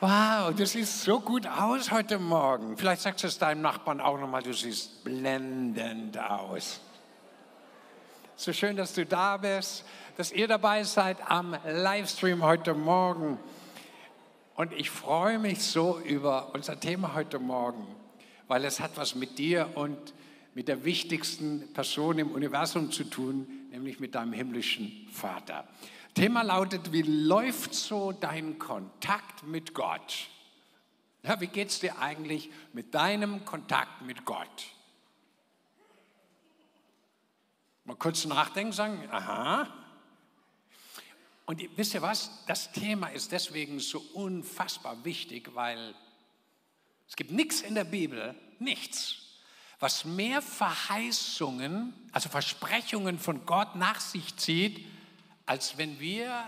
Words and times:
Wow, 0.00 0.54
du 0.54 0.64
siehst 0.64 1.02
so 1.02 1.18
gut 1.18 1.44
aus 1.44 1.90
heute 1.90 2.20
Morgen. 2.20 2.76
Vielleicht 2.76 3.02
sagst 3.02 3.24
du 3.24 3.26
es 3.26 3.36
deinem 3.36 3.62
Nachbarn 3.62 4.00
auch 4.00 4.16
nochmal, 4.16 4.44
du 4.44 4.54
siehst 4.54 5.02
blendend 5.02 6.16
aus. 6.16 6.80
So 8.36 8.52
schön, 8.52 8.76
dass 8.76 8.94
du 8.94 9.04
da 9.04 9.38
bist, 9.38 9.84
dass 10.16 10.30
ihr 10.30 10.46
dabei 10.46 10.84
seid 10.84 11.16
am 11.28 11.56
Livestream 11.66 12.44
heute 12.44 12.74
Morgen. 12.74 13.40
Und 14.54 14.72
ich 14.72 14.88
freue 14.88 15.40
mich 15.40 15.64
so 15.64 15.98
über 15.98 16.54
unser 16.54 16.78
Thema 16.78 17.14
heute 17.14 17.40
Morgen, 17.40 17.84
weil 18.46 18.64
es 18.66 18.78
hat 18.78 18.92
was 18.96 19.16
mit 19.16 19.36
dir 19.36 19.68
und 19.74 20.14
mit 20.54 20.68
der 20.68 20.84
wichtigsten 20.84 21.72
Person 21.72 22.20
im 22.20 22.30
Universum 22.30 22.92
zu 22.92 23.02
tun, 23.02 23.48
nämlich 23.72 23.98
mit 23.98 24.14
deinem 24.14 24.32
himmlischen 24.32 25.08
Vater. 25.12 25.66
Thema 26.18 26.42
lautet, 26.42 26.90
wie 26.90 27.02
läuft 27.02 27.74
so 27.74 28.10
dein 28.10 28.58
Kontakt 28.58 29.44
mit 29.44 29.72
Gott? 29.72 30.26
Ja, 31.22 31.40
wie 31.40 31.46
geht 31.46 31.68
es 31.68 31.78
dir 31.78 32.00
eigentlich 32.00 32.50
mit 32.72 32.92
deinem 32.92 33.44
Kontakt 33.44 34.02
mit 34.02 34.24
Gott? 34.24 34.66
Mal 37.84 37.94
kurz 37.94 38.24
nachdenken, 38.24 38.72
sagen, 38.72 39.08
aha. 39.12 39.72
Und 41.46 41.62
wisst 41.76 41.94
ihr 41.94 42.02
was? 42.02 42.44
Das 42.48 42.72
Thema 42.72 43.06
ist 43.10 43.30
deswegen 43.30 43.78
so 43.78 44.00
unfassbar 44.12 45.04
wichtig, 45.04 45.54
weil 45.54 45.94
es 47.08 47.14
gibt 47.14 47.30
nichts 47.30 47.60
in 47.60 47.76
der 47.76 47.84
Bibel, 47.84 48.34
nichts, 48.58 49.38
was 49.78 50.04
mehr 50.04 50.42
Verheißungen, 50.42 51.94
also 52.10 52.28
Versprechungen 52.28 53.20
von 53.20 53.46
Gott 53.46 53.76
nach 53.76 54.00
sich 54.00 54.34
zieht, 54.34 54.84
als 55.48 55.78
wenn 55.78 55.98
wir 55.98 56.46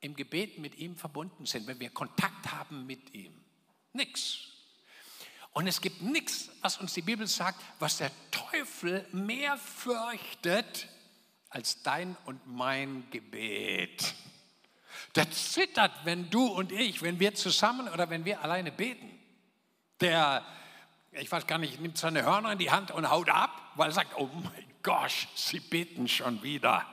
im 0.00 0.16
Gebet 0.16 0.58
mit 0.58 0.76
ihm 0.76 0.96
verbunden 0.96 1.44
sind, 1.44 1.66
wenn 1.66 1.78
wir 1.78 1.90
Kontakt 1.90 2.50
haben 2.50 2.86
mit 2.86 3.12
ihm. 3.14 3.34
Nix. 3.92 4.38
Und 5.52 5.66
es 5.66 5.80
gibt 5.80 6.00
nichts, 6.00 6.50
was 6.62 6.78
uns 6.78 6.94
die 6.94 7.02
Bibel 7.02 7.26
sagt, 7.26 7.62
was 7.78 7.98
der 7.98 8.10
Teufel 8.30 9.06
mehr 9.12 9.58
fürchtet 9.58 10.88
als 11.50 11.82
dein 11.82 12.16
und 12.24 12.46
mein 12.46 13.08
Gebet. 13.10 14.14
Der 15.14 15.30
zittert, 15.30 15.92
wenn 16.04 16.30
du 16.30 16.46
und 16.46 16.72
ich, 16.72 17.02
wenn 17.02 17.20
wir 17.20 17.34
zusammen 17.34 17.88
oder 17.88 18.08
wenn 18.08 18.24
wir 18.24 18.42
alleine 18.42 18.72
beten. 18.72 19.10
Der 20.00 20.44
ich 21.12 21.30
weiß 21.30 21.46
gar 21.46 21.58
nicht, 21.58 21.80
nimmt 21.80 21.98
seine 21.98 22.24
Hörner 22.24 22.52
in 22.52 22.58
die 22.58 22.70
Hand 22.70 22.90
und 22.90 23.08
haut 23.08 23.28
ab, 23.28 23.50
weil 23.76 23.90
er 23.90 23.92
sagt, 23.92 24.16
oh 24.16 24.28
mein 24.32 24.64
Gott, 24.82 25.12
sie 25.34 25.60
beten 25.60 26.08
schon 26.08 26.42
wieder. 26.42 26.84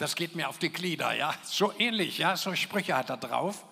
Das 0.00 0.16
geht 0.16 0.34
mir 0.34 0.48
auf 0.48 0.56
die 0.56 0.70
Glieder, 0.70 1.12
ja. 1.12 1.34
So 1.42 1.74
ähnlich, 1.78 2.16
ja, 2.16 2.34
so 2.34 2.54
Sprüche 2.54 2.96
hat 2.96 3.10
er 3.10 3.18
drauf. 3.18 3.66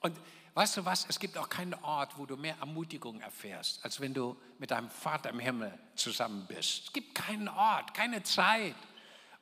Und 0.00 0.18
weißt 0.54 0.78
du 0.78 0.86
was, 0.86 1.04
es 1.10 1.20
gibt 1.20 1.36
auch 1.36 1.50
keinen 1.50 1.74
Ort, 1.74 2.16
wo 2.16 2.24
du 2.24 2.38
mehr 2.38 2.56
Ermutigung 2.58 3.20
erfährst, 3.20 3.84
als 3.84 4.00
wenn 4.00 4.14
du 4.14 4.34
mit 4.58 4.70
deinem 4.70 4.88
Vater 4.88 5.28
im 5.28 5.38
Himmel 5.38 5.78
zusammen 5.94 6.46
bist. 6.48 6.84
Es 6.86 6.92
gibt 6.94 7.14
keinen 7.14 7.50
Ort, 7.50 7.92
keine 7.92 8.22
Zeit, 8.22 8.76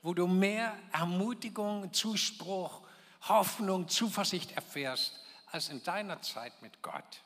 wo 0.02 0.14
du 0.14 0.26
mehr 0.26 0.76
Ermutigung, 0.90 1.92
Zuspruch, 1.92 2.82
Hoffnung, 3.28 3.86
Zuversicht 3.86 4.50
erfährst, 4.50 5.20
als 5.52 5.68
in 5.68 5.80
deiner 5.84 6.22
Zeit 6.22 6.60
mit 6.60 6.82
Gott. 6.82 7.22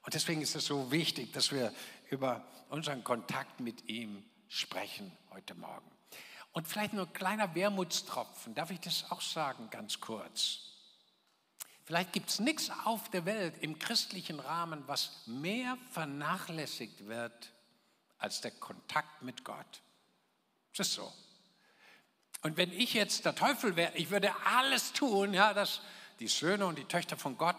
Und 0.00 0.14
deswegen 0.14 0.40
ist 0.40 0.56
es 0.56 0.64
so 0.64 0.90
wichtig, 0.90 1.34
dass 1.34 1.52
wir 1.52 1.74
über 2.08 2.42
unseren 2.70 3.04
Kontakt 3.04 3.60
mit 3.60 3.86
ihm 3.90 4.24
sprechen 4.48 5.12
heute 5.30 5.54
Morgen. 5.54 5.99
Und 6.52 6.66
vielleicht 6.66 6.92
nur 6.92 7.06
ein 7.06 7.12
kleiner 7.12 7.54
Wermutstropfen, 7.54 8.54
darf 8.54 8.70
ich 8.70 8.80
das 8.80 9.10
auch 9.10 9.20
sagen, 9.20 9.70
ganz 9.70 10.00
kurz. 10.00 10.70
Vielleicht 11.84 12.12
gibt 12.12 12.30
es 12.30 12.40
nichts 12.40 12.70
auf 12.84 13.08
der 13.10 13.24
Welt 13.24 13.54
im 13.62 13.78
christlichen 13.78 14.40
Rahmen, 14.40 14.82
was 14.86 15.26
mehr 15.26 15.76
vernachlässigt 15.90 17.06
wird 17.06 17.52
als 18.18 18.40
der 18.40 18.52
Kontakt 18.52 19.22
mit 19.22 19.44
Gott. 19.44 19.82
Das 20.76 20.88
ist 20.88 20.94
so. 20.94 21.12
Und 22.42 22.56
wenn 22.56 22.72
ich 22.72 22.94
jetzt 22.94 23.24
der 23.24 23.34
Teufel 23.34 23.76
wäre, 23.76 23.96
ich 23.96 24.10
würde 24.10 24.32
alles 24.44 24.92
tun, 24.92 25.34
ja, 25.34 25.52
dass 25.52 25.80
die 26.20 26.28
Söhne 26.28 26.66
und 26.66 26.78
die 26.78 26.84
Töchter 26.84 27.16
von 27.16 27.36
Gott 27.36 27.56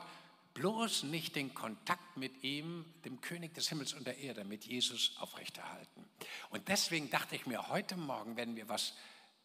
bloß 0.54 1.04
nicht 1.04 1.36
den 1.36 1.54
Kontakt 1.54 2.18
mit 2.18 2.44
ihm, 2.44 2.86
dem 3.06 3.22
König 3.22 3.54
des 3.54 3.70
Himmels 3.70 3.94
und 3.94 4.06
der 4.06 4.18
Erde, 4.18 4.44
mit 4.44 4.66
Jesus 4.66 5.16
aufrechterhalten. 5.20 6.06
Und 6.50 6.68
deswegen 6.68 7.10
dachte 7.10 7.36
ich 7.36 7.46
mir, 7.46 7.70
heute 7.70 7.96
Morgen 7.96 8.38
werden 8.38 8.56
wir 8.56 8.70
was 8.70 8.94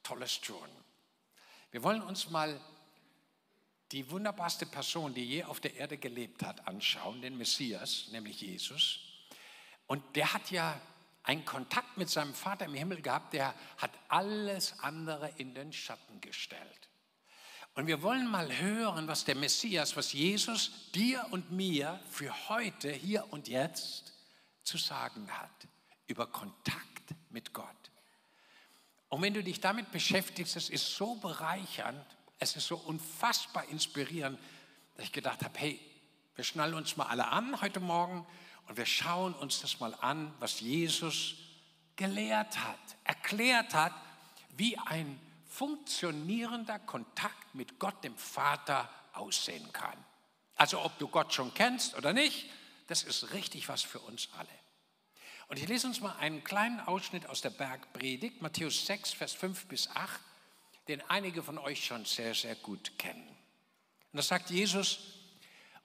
Tolles 0.03 0.41
tun. 0.41 0.69
Wir 1.71 1.83
wollen 1.83 2.03
uns 2.03 2.31
mal 2.31 2.61
die 3.93 4.11
wunderbarste 4.11 4.67
Person, 4.67 5.15
die 5.15 5.25
je 5.25 5.45
auf 5.45 5.61
der 5.61 5.77
Erde 5.77 5.97
gelebt 5.97 6.43
hat, 6.43 6.67
anschauen, 6.67 7.23
den 7.23 7.39
Messias, 7.39 8.09
nämlich 8.11 8.41
Jesus. 8.41 9.01
Und 9.87 10.03
der 10.17 10.33
hat 10.33 10.51
ja 10.51 10.81
einen 11.23 11.45
Kontakt 11.45 11.97
mit 11.97 12.09
seinem 12.09 12.35
Vater 12.35 12.67
im 12.67 12.75
Himmel 12.75 13.03
gehabt, 13.03 13.33
der 13.33 13.55
hat 13.79 13.91
alles 14.09 14.79
andere 14.81 15.33
in 15.39 15.55
den 15.55 15.73
Schatten 15.73 16.21
gestellt. 16.21 16.86
Und 17.77 17.87
wir 17.87 18.01
wollen 18.01 18.27
mal 18.27 18.51
hören, 18.59 19.07
was 19.07 19.27
der 19.27 19.35
Messias, 19.35 19.97
was 19.97 20.15
Jesus 20.15 20.91
dir 20.93 21.27
und 21.31 21.53
mir 21.53 22.01
für 22.11 22.49
heute, 22.49 22.91
hier 22.91 23.31
und 23.31 23.49
jetzt 23.49 24.15
zu 24.63 24.79
sagen 24.79 25.31
hat 25.31 25.51
über 26.07 26.27
Kontakt 26.27 27.15
mit 27.29 27.53
Gott. 27.53 27.67
Und 29.11 29.21
wenn 29.21 29.35
du 29.35 29.45
dich 29.45 29.61
damit 29.61 29.93
beschäftigst, 29.93 30.57
es 30.57 30.71
ist 30.71 30.97
so 30.97 31.17
bereichernd, 31.17 32.03
es 32.39 32.57
ist 32.57 32.67
so 32.67 32.77
unfassbar 32.79 33.69
inspirierend, 33.69 34.41
dass 34.95 35.05
ich 35.05 35.13
gedacht 35.13 35.45
habe, 35.45 35.59
hey, 35.59 35.79
wir 36.35 36.45
schnallen 36.45 36.75
uns 36.75 36.97
mal 36.97 37.07
alle 37.09 37.29
an 37.29 37.61
heute 37.61 37.81
Morgen 37.81 38.27
und 38.69 38.79
wir 38.79 38.87
schauen 38.87 39.35
uns 39.35 39.61
das 39.61 39.81
mal 39.81 39.95
an, 40.01 40.33
was 40.41 40.61
Jesus 40.61 41.35
gelehrt 41.95 42.59
hat, 42.59 42.97
erklärt 43.05 43.75
hat, 43.75 43.93
wie 44.57 44.79
ein 44.79 45.21
funktionierender 45.57 46.79
Kontakt 46.79 47.55
mit 47.55 47.79
Gott, 47.79 48.05
dem 48.05 48.17
Vater, 48.17 48.91
aussehen 49.15 49.73
kann. 49.73 49.97
Also 50.55 50.83
ob 50.83 50.99
du 50.99 51.09
Gott 51.09 51.33
schon 51.33 51.55
kennst 51.55 51.97
oder 51.97 52.13
nicht, 52.13 52.51
das 52.89 53.03
ist 53.03 53.33
richtig 53.33 53.69
was 53.69 53.83
für 53.83 54.01
uns 54.01 54.29
alle. 54.37 54.49
Und 55.49 55.59
ich 55.59 55.67
lese 55.67 55.87
uns 55.87 56.01
mal 56.01 56.15
einen 56.17 56.45
kleinen 56.45 56.81
Ausschnitt 56.81 57.27
aus 57.27 57.41
der 57.41 57.51
Bergpredigt, 57.51 58.43
Matthäus 58.43 58.85
6, 58.85 59.13
Vers 59.13 59.33
5 59.33 59.67
bis 59.67 59.89
8, 59.95 60.21
den 60.89 61.01
einige 61.09 61.43
von 61.43 61.57
euch 61.59 61.87
schon 61.87 62.05
sehr, 62.05 62.35
sehr 62.35 62.57
gut 62.57 62.99
kennen. 62.99 63.27
Und 64.13 64.17
da 64.19 64.23
sagt 64.23 64.51
Jesus, 64.51 64.99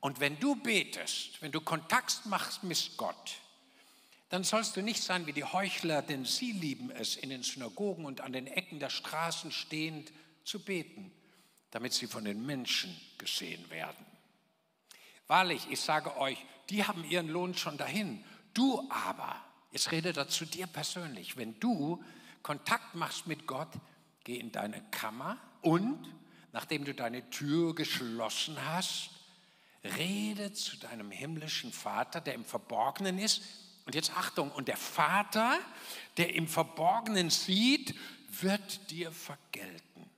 und 0.02 0.20
wenn 0.20 0.40
du 0.40 0.56
betest, 0.56 1.42
wenn 1.42 1.52
du 1.52 1.62
Kontakt 1.62 2.26
machst 2.26 2.64
mit 2.64 2.98
Gott, 2.98 3.41
dann 4.32 4.46
sollst 4.46 4.78
du 4.78 4.82
nicht 4.82 5.04
sein 5.04 5.28
wie 5.28 5.34
die 5.34 5.44
Heuchler, 5.44 6.02
denn 6.02 6.24
sie 6.24 6.54
lieben 6.54 6.90
es, 6.90 7.18
in 7.18 7.30
den 7.30 7.44
Synagogen 7.44 8.06
und 8.06 8.22
an 8.22 8.32
den 8.32 8.48
Ecken 8.48 8.80
der 8.80 8.90
Straßen 8.90 9.52
stehend 9.52 10.14
zu 10.46 10.64
beten, 10.64 11.12
damit 11.70 11.92
sie 11.92 12.08
von 12.08 12.24
den 12.24 12.46
Menschen 12.46 12.96
gesehen 13.18 13.70
werden. 13.70 14.06
Wahrlich, 15.28 15.68
ich 15.70 15.82
sage 15.82 16.16
euch, 16.18 16.38
die 16.70 16.86
haben 16.86 17.04
ihren 17.04 17.28
Lohn 17.28 17.56
schon 17.56 17.78
dahin. 17.78 18.24
Du 18.54 18.90
aber, 18.90 19.36
jetzt 19.74 19.92
rede 19.92 20.14
dazu 20.14 20.46
dir 20.46 20.68
persönlich, 20.68 21.36
wenn 21.36 21.60
du 21.60 22.02
Kontakt 22.42 22.96
machst 22.96 23.28
mit 23.28 23.46
Gott, 23.46 23.74
geh 24.24 24.38
in 24.38 24.54
deine 24.54 24.82
Kammer 24.92 25.38
und, 25.62 26.08
nachdem 26.54 26.86
du 26.86 26.94
deine 26.94 27.30
Tür 27.32 27.76
geschlossen 27.76 28.56
hast, 28.66 29.10
rede 29.84 30.54
zu 30.54 30.78
deinem 30.78 31.12
himmlischen 31.12 31.74
Vater, 31.74 32.22
der 32.22 32.36
im 32.36 32.46
Verborgenen 32.46 33.20
ist, 33.20 33.42
und 33.86 33.96
jetzt 33.96 34.16
Achtung, 34.16 34.52
und 34.52 34.68
der 34.68 34.78
Vater, 34.78 35.60
der 36.18 36.36
im 36.36 36.48
Verborgenen 36.48 37.30
sieht, 37.30 37.96
wird 38.30 38.92
dir 38.92 39.12
vergelten. 39.12 40.10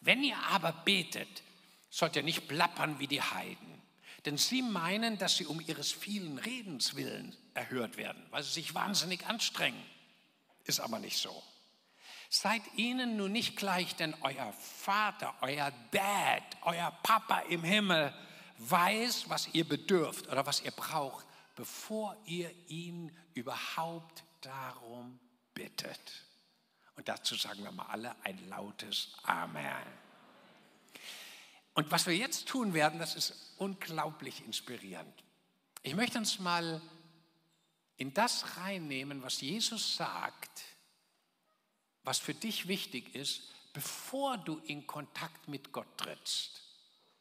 Wenn 0.00 0.22
ihr 0.22 0.38
aber 0.50 0.72
betet, 0.72 1.42
sollt 1.90 2.16
ihr 2.16 2.22
nicht 2.22 2.48
plappern 2.48 2.98
wie 2.98 3.06
die 3.06 3.22
Heiden, 3.22 3.82
denn 4.24 4.36
sie 4.36 4.62
meinen, 4.62 5.18
dass 5.18 5.36
sie 5.36 5.46
um 5.46 5.60
ihres 5.60 5.92
vielen 5.92 6.38
Redens 6.38 6.96
willen 6.96 7.36
erhört 7.54 7.96
werden, 7.96 8.24
weil 8.30 8.42
sie 8.42 8.52
sich 8.52 8.74
wahnsinnig 8.74 9.26
anstrengen. 9.26 9.82
Ist 10.64 10.80
aber 10.80 10.98
nicht 10.98 11.18
so. 11.18 11.42
Seid 12.30 12.62
ihnen 12.76 13.16
nun 13.16 13.32
nicht 13.32 13.56
gleich, 13.56 13.96
denn 13.96 14.14
euer 14.20 14.52
Vater, 14.52 15.34
euer 15.40 15.72
Dad, 15.90 16.42
euer 16.62 16.90
Papa 17.02 17.40
im 17.48 17.64
Himmel 17.64 18.12
weiß, 18.58 19.30
was 19.30 19.48
ihr 19.54 19.66
bedürft 19.66 20.28
oder 20.28 20.44
was 20.44 20.60
ihr 20.60 20.72
braucht 20.72 21.27
bevor 21.58 22.16
ihr 22.24 22.54
ihn 22.68 23.10
überhaupt 23.34 24.22
darum 24.42 25.18
bittet. 25.54 26.24
Und 26.94 27.08
dazu 27.08 27.34
sagen 27.34 27.64
wir 27.64 27.72
mal 27.72 27.86
alle 27.86 28.14
ein 28.24 28.48
lautes 28.48 29.12
Amen. 29.24 29.82
Und 31.74 31.90
was 31.90 32.06
wir 32.06 32.16
jetzt 32.16 32.46
tun 32.46 32.74
werden, 32.74 33.00
das 33.00 33.16
ist 33.16 33.54
unglaublich 33.56 34.44
inspirierend. 34.46 35.12
Ich 35.82 35.96
möchte 35.96 36.18
uns 36.18 36.38
mal 36.38 36.80
in 37.96 38.14
das 38.14 38.56
reinnehmen, 38.58 39.24
was 39.24 39.40
Jesus 39.40 39.96
sagt, 39.96 40.62
was 42.04 42.20
für 42.20 42.34
dich 42.34 42.68
wichtig 42.68 43.16
ist, 43.16 43.42
bevor 43.72 44.38
du 44.38 44.58
in 44.58 44.86
Kontakt 44.86 45.48
mit 45.48 45.72
Gott 45.72 45.98
trittst. 45.98 46.62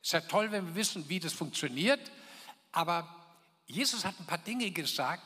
Ist 0.03 0.13
ja 0.13 0.21
toll, 0.21 0.51
wenn 0.51 0.67
wir 0.67 0.75
wissen, 0.75 1.09
wie 1.09 1.19
das 1.19 1.33
funktioniert, 1.33 2.11
aber 2.71 3.26
Jesus 3.67 4.05
hat 4.05 4.19
ein 4.19 4.25
paar 4.25 4.37
Dinge 4.37 4.71
gesagt, 4.71 5.23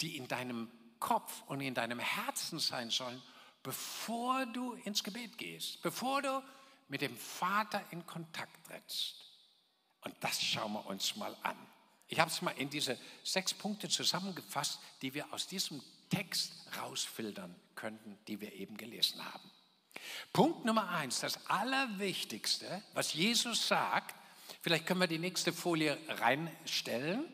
die 0.00 0.16
in 0.16 0.28
deinem 0.28 0.70
Kopf 0.98 1.42
und 1.46 1.60
in 1.60 1.74
deinem 1.74 1.98
Herzen 1.98 2.58
sein 2.58 2.90
sollen, 2.90 3.22
bevor 3.62 4.46
du 4.46 4.74
ins 4.74 5.02
Gebet 5.02 5.38
gehst, 5.38 5.82
bevor 5.82 6.22
du 6.22 6.42
mit 6.88 7.00
dem 7.00 7.16
Vater 7.16 7.84
in 7.90 8.04
Kontakt 8.04 8.66
trittst. 8.66 9.14
Und 10.02 10.14
das 10.20 10.42
schauen 10.42 10.72
wir 10.72 10.86
uns 10.86 11.16
mal 11.16 11.36
an. 11.42 11.56
Ich 12.08 12.18
habe 12.18 12.30
es 12.30 12.42
mal 12.42 12.52
in 12.52 12.70
diese 12.70 12.98
sechs 13.22 13.52
Punkte 13.52 13.88
zusammengefasst, 13.88 14.80
die 15.02 15.12
wir 15.14 15.32
aus 15.32 15.46
diesem 15.46 15.82
Text 16.08 16.52
rausfiltern 16.80 17.54
könnten, 17.74 18.18
die 18.26 18.40
wir 18.40 18.52
eben 18.54 18.76
gelesen 18.76 19.22
haben. 19.24 19.50
Punkt 20.32 20.64
Nummer 20.64 20.88
eins, 20.88 21.20
das 21.20 21.46
Allerwichtigste, 21.48 22.82
was 22.94 23.12
Jesus 23.12 23.68
sagt, 23.68 24.14
vielleicht 24.60 24.86
können 24.86 25.00
wir 25.00 25.06
die 25.06 25.18
nächste 25.18 25.52
Folie 25.52 25.98
reinstellen. 26.08 27.24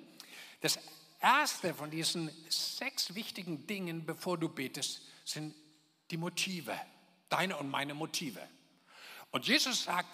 Das 0.60 0.78
erste 1.20 1.74
von 1.74 1.90
diesen 1.90 2.30
sechs 2.48 3.14
wichtigen 3.14 3.66
Dingen, 3.66 4.04
bevor 4.04 4.38
du 4.38 4.48
betest, 4.48 5.02
sind 5.24 5.54
die 6.10 6.16
Motive, 6.16 6.78
deine 7.28 7.56
und 7.56 7.70
meine 7.70 7.94
Motive. 7.94 8.40
Und 9.30 9.46
Jesus 9.46 9.84
sagt, 9.84 10.08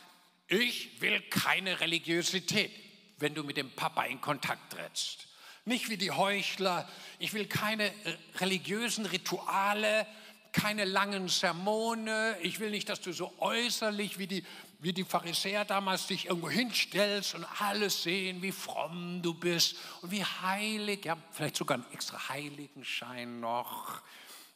ich 0.48 1.00
will 1.00 1.20
keine 1.30 1.80
Religiosität, 1.80 2.70
wenn 3.18 3.34
du 3.34 3.44
mit 3.44 3.56
dem 3.56 3.70
Papa 3.70 4.04
in 4.04 4.20
Kontakt 4.20 4.72
trittst. 4.72 5.28
Nicht 5.64 5.88
wie 5.90 5.96
die 5.96 6.10
Heuchler. 6.10 6.88
Ich 7.18 7.34
will 7.34 7.46
keine 7.46 7.92
religiösen 8.36 9.06
Rituale, 9.06 10.06
keine 10.52 10.84
langen 10.84 11.28
Sermone. 11.28 12.36
Ich 12.42 12.60
will 12.60 12.70
nicht, 12.70 12.88
dass 12.88 13.00
du 13.00 13.12
so 13.12 13.32
äußerlich 13.38 14.18
wie 14.18 14.26
die, 14.26 14.44
wie 14.80 14.92
die 14.92 15.04
Pharisäer 15.04 15.64
damals 15.64 16.06
dich 16.06 16.26
irgendwo 16.26 16.48
hinstellst 16.48 17.34
und 17.34 17.44
alles 17.60 18.02
sehen, 18.02 18.40
wie 18.40 18.52
fromm 18.52 19.20
du 19.20 19.34
bist 19.34 19.76
und 20.00 20.10
wie 20.10 20.24
heilig. 20.24 21.04
Ja, 21.04 21.16
vielleicht 21.32 21.56
sogar 21.56 21.76
einen 21.76 21.92
extra 21.92 22.30
Heiligenschein 22.30 23.40
noch. 23.40 24.00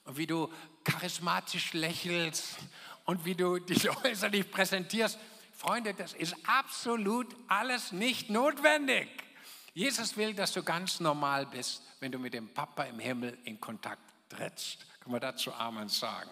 Und 0.04 0.16
wie 0.16 0.26
du 0.26 0.52
charismatisch 0.82 1.72
lächelst 1.74 2.56
und 3.04 3.24
wie 3.24 3.34
du 3.34 3.58
dich 3.58 3.88
äußerlich 4.04 4.50
präsentierst. 4.50 5.18
Freunde, 5.52 5.94
das 5.94 6.14
ist 6.14 6.36
absolut 6.46 7.34
alles 7.48 7.92
nicht 7.92 8.30
notwendig. 8.30 9.08
Jesus 9.74 10.16
will, 10.16 10.34
dass 10.34 10.52
du 10.52 10.62
ganz 10.62 11.00
normal 11.00 11.46
bist, 11.46 11.82
wenn 12.00 12.12
du 12.12 12.18
mit 12.18 12.32
dem 12.32 12.52
Papa 12.52 12.84
im 12.84 12.98
Himmel 12.98 13.38
in 13.44 13.60
Kontakt 13.60 14.02
trittst. 14.28 14.86
Können 15.00 15.16
wir 15.16 15.20
dazu 15.20 15.52
Amen 15.52 15.88
sagen? 15.88 16.30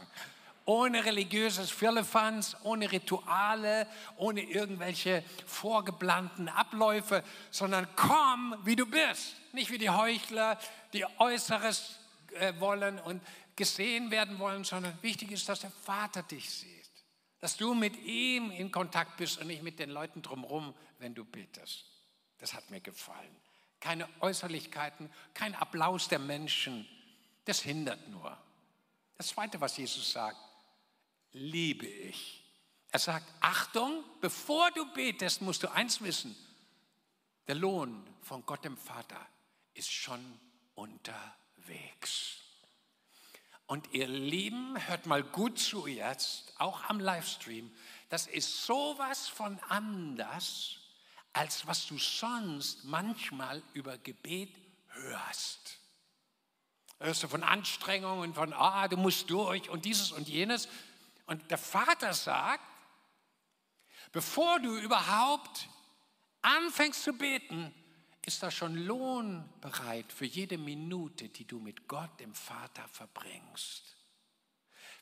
Ohne 0.64 1.04
religiöses 1.04 1.70
Firlefanz, 1.70 2.56
ohne 2.62 2.90
Rituale, 2.90 3.86
ohne 4.16 4.42
irgendwelche 4.42 5.24
vorgeplanten 5.46 6.48
Abläufe, 6.48 7.24
sondern 7.50 7.88
komm, 7.96 8.54
wie 8.64 8.76
du 8.76 8.86
bist. 8.86 9.34
Nicht 9.52 9.70
wie 9.70 9.78
die 9.78 9.90
Heuchler, 9.90 10.58
die 10.92 11.04
Äußeres 11.18 11.98
äh, 12.34 12.52
wollen 12.60 12.98
und 13.00 13.20
gesehen 13.56 14.10
werden 14.10 14.38
wollen, 14.38 14.64
sondern 14.64 14.96
wichtig 15.02 15.32
ist, 15.32 15.48
dass 15.48 15.60
der 15.60 15.70
Vater 15.70 16.22
dich 16.22 16.48
sieht. 16.48 16.90
Dass 17.40 17.56
du 17.56 17.74
mit 17.74 17.96
ihm 17.96 18.50
in 18.50 18.70
Kontakt 18.70 19.16
bist 19.16 19.38
und 19.38 19.48
nicht 19.48 19.62
mit 19.62 19.78
den 19.78 19.90
Leuten 19.90 20.22
drumherum, 20.22 20.74
wenn 20.98 21.14
du 21.14 21.24
betest. 21.24 21.84
Das 22.38 22.54
hat 22.54 22.70
mir 22.70 22.80
gefallen. 22.80 23.36
Keine 23.80 24.08
Äußerlichkeiten, 24.20 25.10
kein 25.34 25.54
Applaus 25.54 26.08
der 26.08 26.20
Menschen. 26.20 26.88
Das 27.44 27.60
hindert 27.60 28.08
nur. 28.08 28.36
Das 29.16 29.28
Zweite, 29.28 29.60
was 29.60 29.76
Jesus 29.76 30.12
sagt, 30.12 30.38
liebe 31.32 31.86
ich. 31.86 32.44
Er 32.90 32.98
sagt, 32.98 33.26
Achtung, 33.40 34.04
bevor 34.20 34.70
du 34.72 34.92
betest, 34.92 35.42
musst 35.42 35.62
du 35.62 35.72
eins 35.72 36.00
wissen. 36.02 36.36
Der 37.46 37.54
Lohn 37.54 38.06
von 38.20 38.44
Gott 38.44 38.64
dem 38.64 38.76
Vater 38.76 39.26
ist 39.74 39.90
schon 39.90 40.38
unterwegs. 40.74 42.38
Und 43.66 43.92
ihr 43.92 44.06
Lieben, 44.06 44.76
hört 44.86 45.06
mal 45.06 45.22
gut 45.22 45.58
zu 45.58 45.86
jetzt, 45.86 46.52
auch 46.58 46.84
am 46.84 47.00
Livestream. 47.00 47.72
Das 48.10 48.26
ist 48.26 48.66
sowas 48.66 49.28
von 49.28 49.58
anders 49.68 50.82
als 51.32 51.66
was 51.66 51.86
du 51.86 51.98
sonst 51.98 52.84
manchmal 52.84 53.62
über 53.72 53.96
Gebet 53.98 54.54
hörst. 54.88 55.78
Hörst 56.98 57.22
du 57.22 57.28
von 57.28 57.42
Anstrengungen, 57.42 58.34
von, 58.34 58.52
ah, 58.52 58.86
du 58.86 58.96
musst 58.96 59.30
durch 59.30 59.68
und 59.70 59.84
dieses 59.84 60.12
und 60.12 60.28
jenes. 60.28 60.68
Und 61.26 61.50
der 61.50 61.58
Vater 61.58 62.12
sagt, 62.14 62.64
bevor 64.12 64.60
du 64.60 64.76
überhaupt 64.76 65.68
anfängst 66.42 67.02
zu 67.02 67.12
beten, 67.12 67.74
ist 68.24 68.42
da 68.42 68.50
schon 68.50 68.76
Lohn 68.76 69.48
bereit 69.60 70.12
für 70.12 70.26
jede 70.26 70.58
Minute, 70.58 71.28
die 71.28 71.44
du 71.44 71.58
mit 71.58 71.88
Gott, 71.88 72.20
dem 72.20 72.34
Vater, 72.34 72.86
verbringst. 72.88 73.96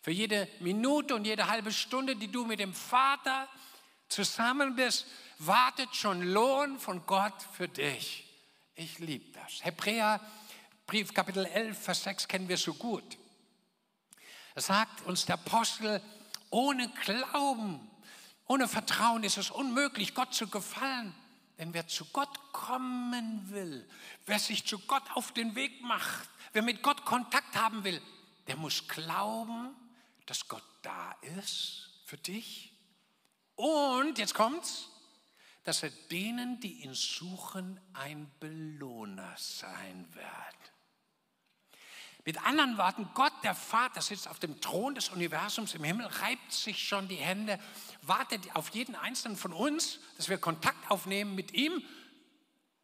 Für 0.03 0.11
jede 0.11 0.49
Minute 0.61 1.15
und 1.15 1.27
jede 1.27 1.47
halbe 1.47 1.73
Stunde, 1.73 2.17
die 2.17 2.33
du 2.33 2.47
mit 2.47 2.61
dem 2.61 2.73
Vater 2.73 3.49
zusammen 4.09 4.75
bist, 4.75 5.07
wartet 5.39 5.95
schon 5.95 6.23
Lohn 6.23 6.79
von 6.79 7.05
Gott 7.05 7.43
für 7.53 7.69
dich. 7.69 8.27
Ich 8.75 8.99
liebe 8.99 9.31
das. 9.33 9.63
Hebräer 9.63 10.21
Brief 10.87 11.13
Kapitel 11.15 11.45
11, 11.45 11.79
Vers 11.79 12.03
6 12.03 12.27
kennen 12.27 12.49
wir 12.49 12.57
so 12.57 12.75
gut. 12.75 13.17
Da 14.55 14.61
sagt 14.61 15.07
uns 15.07 15.27
der 15.27 15.35
Apostel, 15.35 16.03
ohne 16.51 16.89
Glauben, 17.05 17.89
ohne 18.47 18.67
Vertrauen 18.67 19.23
ist 19.23 19.37
es 19.37 19.51
unmöglich, 19.51 20.15
Gott 20.15 20.35
zu 20.35 20.49
gefallen. 20.49 21.15
Denn 21.59 21.75
wer 21.75 21.87
zu 21.87 22.07
Gott 22.07 22.53
kommen 22.53 23.51
will, 23.51 23.89
wer 24.27 24.39
sich 24.39 24.67
zu 24.67 24.79
Gott 24.79 25.05
auf 25.15 25.33
den 25.33 25.55
Weg 25.55 25.83
macht, 25.83 26.29
wer 26.53 26.63
mit 26.63 26.83
Gott 26.83 27.05
Kontakt 27.05 27.55
haben 27.57 27.85
will, 27.85 28.01
der 28.47 28.57
muss 28.57 28.89
glauben, 28.89 29.75
dass 30.27 30.49
Gott 30.49 30.65
da 30.83 31.13
ist 31.37 31.91
für 32.07 32.17
dich. 32.17 32.73
Und 33.57 34.19
jetzt 34.19 34.35
kommt's, 34.35 34.89
dass 35.65 35.83
er 35.83 35.91
denen, 36.11 36.59
die 36.61 36.83
ihn 36.83 36.95
suchen, 36.95 37.79
ein 37.93 38.31
Belohner 38.41 39.35
sein 39.37 40.09
wird. 40.15 40.73
Mit 42.25 42.45
anderen 42.45 42.77
Worten, 42.77 43.09
Gott, 43.15 43.33
der 43.43 43.55
Vater, 43.55 44.03
sitzt 44.03 44.29
auf 44.29 44.39
dem 44.39 44.61
Thron 44.61 44.95
des 44.95 45.09
Universums 45.09 45.75
im 45.75 45.85
Himmel, 45.85 46.07
reibt 46.07 46.53
sich 46.53 46.87
schon 46.87 47.09
die 47.09 47.17
Hände, 47.17 47.59
wartet 48.03 48.55
auf 48.55 48.71
jeden 48.71 48.95
einzelnen 48.95 49.37
von 49.37 49.53
uns, 49.53 50.01
dass 50.17 50.29
wir 50.29 50.39
Kontakt 50.39 50.91
aufnehmen 50.91 51.35
mit 51.35 51.53
ihm, 51.53 51.83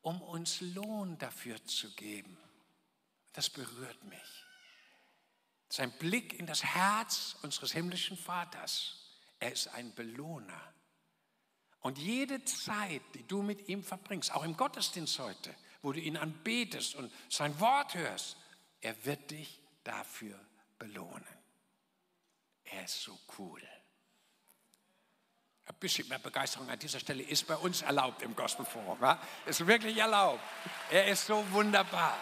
um 0.01 0.23
uns 0.23 0.61
Lohn 0.61 1.19
dafür 1.19 1.63
zu 1.67 1.95
geben. 1.95 2.39
Das 3.35 3.51
berührt 3.51 4.03
mich. 4.05 4.45
Sein 5.69 5.93
Blick 5.99 6.33
in 6.33 6.47
das 6.47 6.65
Herz 6.65 7.37
unseres 7.43 7.73
himmlischen 7.73 8.17
Vaters. 8.17 9.21
Er 9.39 9.53
ist 9.53 9.69
ein 9.69 9.95
Belohner. 9.95 10.73
Und 11.81 11.99
jede 11.99 12.43
Zeit, 12.45 13.03
die 13.15 13.27
du 13.27 13.43
mit 13.43 13.69
ihm 13.69 13.85
verbringst, 13.85 14.33
auch 14.33 14.45
im 14.45 14.57
Gottesdienst 14.57 15.19
heute, 15.19 15.55
wo 15.83 15.93
du 15.93 16.01
ihn 16.01 16.17
anbetest 16.17 16.95
und 16.95 17.13
sein 17.29 17.61
Wort 17.61 17.95
hörst, 17.95 18.37
er 18.87 19.05
wird 19.05 19.33
dich 19.33 19.61
dafür 19.83 20.39
belohnen. 20.79 21.27
Er 22.63 22.85
ist 22.85 23.03
so 23.03 23.19
cool. 23.37 23.61
Ein 25.65 25.75
bisschen 25.81 26.07
mehr 26.07 26.21
Begeisterung 26.21 26.71
an 26.71 26.79
dieser 26.79 27.01
Stelle 27.01 27.25
ist 27.25 27.49
bei 27.49 27.57
uns 27.57 27.83
erlaubt 27.83 28.23
im 28.23 28.37
Gospelforum. 28.37 28.97
Ja? 29.03 29.21
Ist 29.45 29.67
wirklich 29.67 29.97
erlaubt. 29.97 30.41
Er 30.89 31.09
ist 31.09 31.27
so 31.27 31.45
wunderbar. 31.51 32.17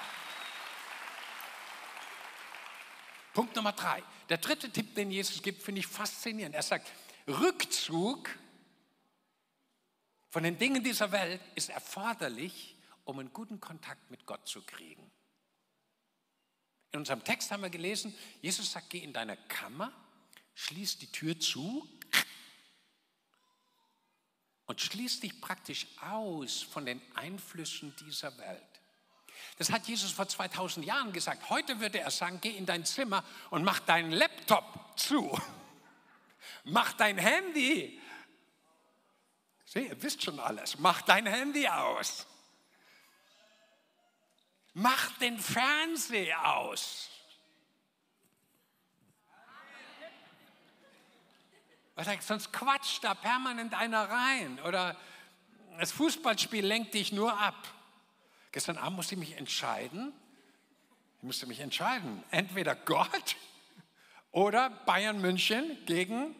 Punkt 3.34 3.54
Nummer 3.56 3.72
drei. 3.72 4.02
Der 4.30 4.38
dritte 4.38 4.70
Tipp, 4.70 4.94
den 4.94 5.10
Jesus 5.10 5.42
gibt, 5.42 5.62
finde 5.62 5.80
ich 5.80 5.86
faszinierend. 5.86 6.54
Er 6.54 6.62
sagt, 6.62 6.90
Rückzug 7.28 8.30
von 10.30 10.42
den 10.42 10.56
Dingen 10.56 10.82
dieser 10.82 11.12
Welt 11.12 11.42
ist 11.56 11.68
erforderlich, 11.68 12.74
um 13.04 13.18
einen 13.18 13.34
guten 13.34 13.60
Kontakt 13.60 14.10
mit 14.10 14.24
Gott 14.24 14.48
zu 14.48 14.62
kriegen. 14.62 15.10
In 16.94 17.00
unserem 17.00 17.24
Text 17.24 17.50
haben 17.50 17.64
wir 17.64 17.70
gelesen, 17.70 18.16
Jesus 18.40 18.70
sagt, 18.70 18.90
geh 18.90 19.00
in 19.00 19.12
deine 19.12 19.36
Kammer, 19.48 19.92
schließ 20.54 20.98
die 20.98 21.10
Tür 21.10 21.36
zu 21.40 21.88
und 24.66 24.80
schließ 24.80 25.18
dich 25.18 25.40
praktisch 25.40 25.88
aus 26.00 26.62
von 26.62 26.86
den 26.86 27.02
Einflüssen 27.16 27.96
dieser 27.96 28.38
Welt. 28.38 28.62
Das 29.58 29.72
hat 29.72 29.88
Jesus 29.88 30.12
vor 30.12 30.28
2000 30.28 30.86
Jahren 30.86 31.12
gesagt. 31.12 31.50
Heute 31.50 31.80
würde 31.80 31.98
er 31.98 32.12
sagen, 32.12 32.38
geh 32.40 32.50
in 32.50 32.64
dein 32.64 32.84
Zimmer 32.84 33.24
und 33.50 33.64
mach 33.64 33.80
deinen 33.80 34.12
Laptop 34.12 34.96
zu. 34.96 35.36
Mach 36.62 36.92
dein 36.92 37.18
Handy 37.18 38.00
Sieh, 39.64 39.88
ihr 39.88 40.00
wisst 40.00 40.22
schon 40.22 40.38
alles. 40.38 40.78
Mach 40.78 41.02
dein 41.02 41.26
Handy 41.26 41.66
aus. 41.66 42.28
Mach 44.74 45.12
den 45.18 45.38
Fernseher 45.38 46.56
aus. 46.56 47.08
Sonst 52.20 52.52
quatscht 52.52 53.04
da 53.04 53.14
permanent 53.14 53.72
einer 53.72 54.10
rein. 54.10 54.58
Oder 54.66 54.96
das 55.78 55.92
Fußballspiel 55.92 56.66
lenkt 56.66 56.94
dich 56.94 57.12
nur 57.12 57.38
ab. 57.40 57.54
Gestern 58.50 58.76
Abend 58.78 58.96
musste 58.96 59.14
ich 59.14 59.20
mich 59.20 59.36
entscheiden. 59.36 60.12
Ich 61.18 61.22
musste 61.22 61.46
mich 61.46 61.60
entscheiden. 61.60 62.24
Entweder 62.32 62.74
Gott 62.74 63.36
oder 64.32 64.70
Bayern 64.70 65.20
München 65.20 65.78
gegen 65.86 66.34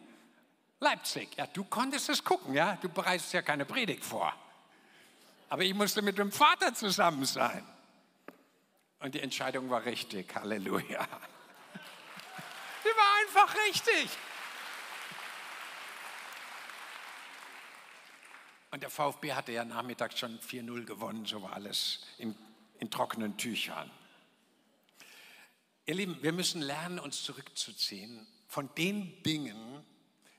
Leipzig. 0.81 1.29
Ja, 1.37 1.47
du 1.47 1.63
konntest 1.63 2.09
es 2.09 2.21
gucken, 2.21 2.53
ja. 2.53 2.75
Du 2.81 2.89
bereitest 2.89 3.31
ja 3.31 3.41
keine 3.41 3.63
Predigt 3.63 4.03
vor. 4.03 4.33
Aber 5.47 5.63
ich 5.63 5.73
musste 5.73 6.01
mit 6.01 6.17
dem 6.17 6.33
Vater 6.33 6.73
zusammen 6.73 7.23
sein. 7.23 7.65
Und 8.99 9.15
die 9.15 9.19
Entscheidung 9.19 9.69
war 9.69 9.85
richtig. 9.85 10.33
Halleluja. 10.35 11.07
Die 12.83 12.87
war 12.87 13.45
einfach 13.45 13.55
richtig. 13.67 14.09
Und 18.71 18.81
der 18.81 18.89
VfB 18.89 19.33
hatte 19.33 19.53
ja 19.53 19.63
nachmittags 19.63 20.19
schon 20.19 20.37
4-0 20.39 20.83
gewonnen, 20.83 21.25
so 21.25 21.41
war 21.41 21.53
alles 21.53 22.05
in, 22.17 22.35
in 22.79 22.91
trockenen 22.91 23.37
Tüchern. 23.37 23.89
Ihr 25.85 25.95
Lieben, 25.95 26.21
wir 26.21 26.33
müssen 26.33 26.61
lernen, 26.61 26.99
uns 26.99 27.23
zurückzuziehen 27.23 28.27
von 28.47 28.73
den 28.75 29.23
Dingen, 29.23 29.85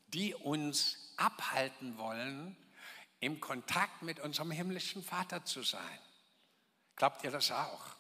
die 0.09 0.35
uns 0.35 1.15
abhalten 1.17 1.97
wollen, 1.99 2.57
im 3.21 3.41
Kontakt 3.41 4.03
mit 4.03 4.21
unserem 4.21 4.51
himmlischen 4.51 5.03
Vater 5.03 5.45
zu 5.45 5.63
sein. 5.63 5.99
Glaubt 6.97 7.25
ihr 7.25 7.31
das 7.31 7.51
auch? 7.51 7.97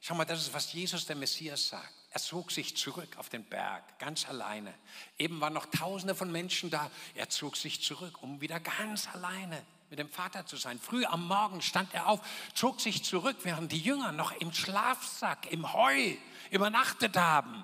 Schau 0.00 0.14
mal, 0.14 0.24
das 0.24 0.40
ist, 0.40 0.54
was 0.54 0.72
Jesus, 0.72 1.06
der 1.06 1.16
Messias, 1.16 1.68
sagt. 1.68 1.92
Er 2.12 2.20
zog 2.20 2.50
sich 2.50 2.76
zurück 2.76 3.16
auf 3.18 3.28
den 3.28 3.44
Berg, 3.44 3.98
ganz 3.98 4.28
alleine. 4.28 4.74
Eben 5.18 5.40
waren 5.40 5.52
noch 5.52 5.66
Tausende 5.66 6.14
von 6.14 6.32
Menschen 6.32 6.70
da. 6.70 6.90
Er 7.14 7.28
zog 7.28 7.56
sich 7.56 7.82
zurück, 7.82 8.22
um 8.22 8.40
wieder 8.40 8.58
ganz 8.58 9.08
alleine 9.08 9.64
mit 9.90 9.98
dem 9.98 10.08
Vater 10.08 10.46
zu 10.46 10.56
sein. 10.56 10.78
Früh 10.78 11.04
am 11.04 11.26
Morgen 11.26 11.60
stand 11.62 11.92
er 11.94 12.08
auf, 12.08 12.20
zog 12.54 12.80
sich 12.80 13.04
zurück, 13.04 13.36
während 13.42 13.70
die 13.72 13.78
Jünger 13.78 14.12
noch 14.12 14.32
im 14.32 14.52
Schlafsack, 14.52 15.50
im 15.52 15.72
Heu 15.72 16.16
übernachtet 16.50 17.16
haben. 17.16 17.62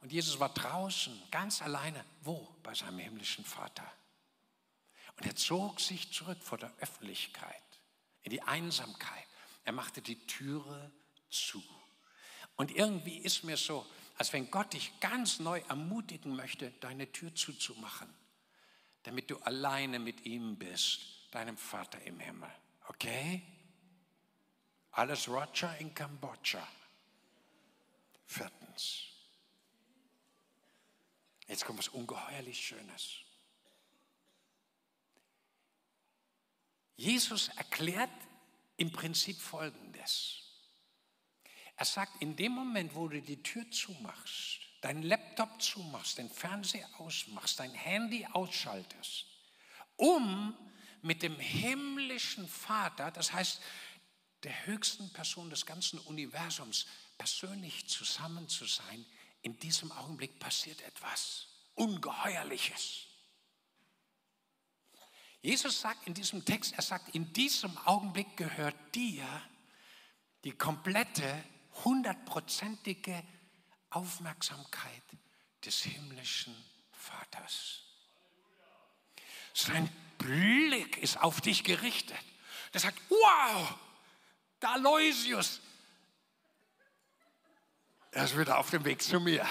Und 0.00 0.12
Jesus 0.12 0.40
war 0.40 0.50
draußen, 0.50 1.22
ganz 1.30 1.62
alleine. 1.62 2.04
Wo? 2.22 2.48
Bei 2.62 2.74
seinem 2.74 2.98
himmlischen 2.98 3.44
Vater. 3.44 3.84
Und 5.16 5.26
er 5.26 5.36
zog 5.36 5.80
sich 5.80 6.12
zurück 6.12 6.42
vor 6.42 6.58
der 6.58 6.72
Öffentlichkeit, 6.80 7.62
in 8.22 8.30
die 8.30 8.42
Einsamkeit. 8.42 9.26
Er 9.64 9.72
machte 9.72 10.02
die 10.02 10.26
Türe 10.26 10.92
zu. 11.30 11.62
Und 12.56 12.74
irgendwie 12.74 13.18
ist 13.18 13.44
mir 13.44 13.56
so, 13.56 13.86
als 14.16 14.32
wenn 14.32 14.50
Gott 14.50 14.72
dich 14.72 14.98
ganz 15.00 15.38
neu 15.38 15.60
ermutigen 15.68 16.34
möchte, 16.34 16.70
deine 16.80 17.10
Tür 17.12 17.34
zuzumachen, 17.34 18.12
damit 19.02 19.30
du 19.30 19.36
alleine 19.38 19.98
mit 19.98 20.24
ihm 20.24 20.56
bist, 20.56 21.00
deinem 21.30 21.58
Vater 21.58 22.00
im 22.02 22.18
Himmel. 22.18 22.50
Okay? 22.88 23.42
Alles 24.92 25.28
Roger 25.28 25.76
in 25.78 25.94
Kambodscha. 25.94 26.66
Viertens. 28.24 29.02
Jetzt 31.46 31.64
kommt 31.64 31.78
was 31.78 31.88
ungeheuerlich 31.88 32.58
Schönes. 32.58 33.18
Jesus 36.96 37.48
erklärt 37.48 38.10
im 38.78 38.90
Prinzip 38.90 39.38
Folgendes. 39.38 40.45
Er 41.76 41.84
sagt, 41.84 42.22
in 42.22 42.36
dem 42.36 42.52
Moment, 42.52 42.94
wo 42.94 43.08
du 43.08 43.20
die 43.20 43.42
Tür 43.42 43.70
zumachst, 43.70 44.60
deinen 44.80 45.02
Laptop 45.02 45.60
zumachst, 45.60 46.18
den 46.18 46.30
Fernseher 46.30 46.88
ausmachst, 46.98 47.60
dein 47.60 47.72
Handy 47.72 48.26
ausschaltest, 48.32 49.26
um 49.96 50.56
mit 51.02 51.22
dem 51.22 51.38
himmlischen 51.38 52.48
Vater, 52.48 53.10
das 53.10 53.32
heißt 53.32 53.60
der 54.42 54.66
höchsten 54.66 55.12
Person 55.12 55.50
des 55.50 55.66
ganzen 55.66 55.98
Universums, 56.00 56.86
persönlich 57.18 57.88
zusammen 57.88 58.48
zu 58.48 58.64
sein, 58.64 59.04
in 59.42 59.58
diesem 59.58 59.92
Augenblick 59.92 60.38
passiert 60.38 60.80
etwas 60.82 61.48
Ungeheuerliches. 61.74 63.06
Jesus 65.42 65.80
sagt 65.80 66.06
in 66.06 66.14
diesem 66.14 66.44
Text, 66.44 66.72
er 66.74 66.82
sagt, 66.82 67.14
in 67.14 67.32
diesem 67.32 67.76
Augenblick 67.86 68.36
gehört 68.36 68.76
dir 68.94 69.26
die 70.42 70.52
komplette 70.52 71.44
hundertprozentige 71.84 73.22
Aufmerksamkeit 73.90 75.02
des 75.64 75.82
himmlischen 75.82 76.54
Vaters. 76.92 77.82
Sein 79.54 79.88
Blick 80.18 80.98
ist 80.98 81.18
auf 81.18 81.40
dich 81.40 81.64
gerichtet. 81.64 82.18
Der 82.72 82.80
sagt, 82.80 83.00
wow, 83.08 83.74
der 84.60 84.70
Aloysius, 84.70 85.60
er 88.10 88.24
ist 88.24 88.38
wieder 88.38 88.58
auf 88.58 88.70
dem 88.70 88.84
Weg 88.84 89.02
zu 89.02 89.20
mir. 89.20 89.46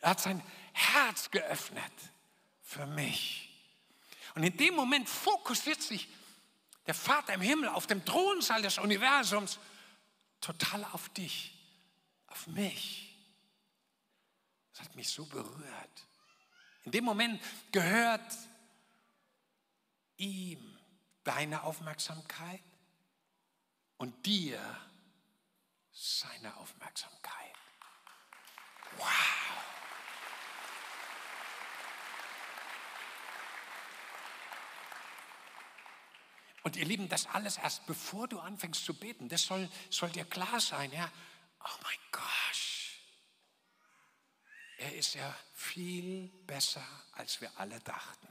Er 0.00 0.10
hat 0.10 0.20
sein 0.20 0.42
Herz 0.72 1.30
geöffnet 1.30 1.92
für 2.62 2.86
mich. 2.86 3.50
Und 4.34 4.44
in 4.44 4.56
dem 4.56 4.74
Moment 4.74 5.08
fokussiert 5.08 5.82
sich 5.82 6.08
der 6.86 6.94
Vater 6.94 7.34
im 7.34 7.40
Himmel 7.40 7.68
auf 7.68 7.86
dem 7.86 8.04
Thronsaal 8.04 8.62
des 8.62 8.78
Universums 8.78 9.58
total 10.40 10.84
auf 10.86 11.08
dich, 11.10 11.56
auf 12.28 12.46
mich. 12.48 13.16
Das 14.72 14.84
hat 14.84 14.94
mich 14.94 15.08
so 15.08 15.24
berührt. 15.26 16.06
In 16.84 16.92
dem 16.92 17.04
Moment 17.04 17.42
gehört 17.72 18.32
ihm 20.16 20.78
deine 21.24 21.62
Aufmerksamkeit 21.62 22.62
und 23.98 24.24
dir 24.24 24.60
seine 25.92 26.56
Aufmerksamkeit. 26.56 27.54
Wow. 28.96 29.77
Und 36.68 36.76
ihr 36.76 36.84
Lieben, 36.84 37.08
das 37.08 37.24
alles 37.24 37.56
erst 37.56 37.86
bevor 37.86 38.28
du 38.28 38.38
anfängst 38.40 38.84
zu 38.84 38.92
beten, 38.92 39.30
das 39.30 39.44
soll, 39.44 39.70
soll 39.88 40.10
dir 40.10 40.26
klar 40.26 40.60
sein, 40.60 40.92
ja. 40.92 41.10
Oh 41.64 41.78
mein 41.82 41.98
Gott, 42.12 42.60
er 44.76 44.94
ist 44.94 45.14
ja 45.14 45.34
viel 45.54 46.28
besser, 46.46 46.86
als 47.12 47.40
wir 47.40 47.50
alle 47.58 47.80
dachten. 47.80 48.28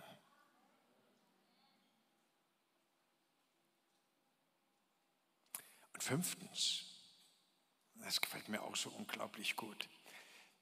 Und 5.94 6.04
fünftens, 6.04 6.86
das 7.96 8.22
gefällt 8.22 8.50
mir 8.50 8.62
auch 8.62 8.76
so 8.76 8.92
unglaublich 8.92 9.56
gut. 9.56 9.90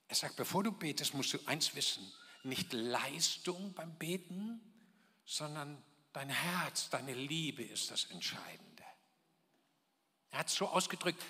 Er 0.08 0.16
sagt, 0.16 0.38
bevor 0.38 0.64
du 0.64 0.72
betest, 0.72 1.14
musst 1.14 1.34
du 1.34 1.46
eins 1.46 1.76
wissen, 1.76 2.10
nicht 2.44 2.72
Leistung 2.72 3.74
beim 3.74 3.94
Beten, 3.98 4.62
sondern 5.26 5.84
Dein 6.16 6.30
Herz, 6.30 6.90
deine 6.90 7.14
Liebe 7.14 7.62
ist 7.62 7.92
das 7.92 8.06
Entscheidende. 8.06 8.84
Er 10.32 10.40
hat 10.40 10.48
es 10.48 10.56
so 10.56 10.66
ausgedrückt, 10.70 11.22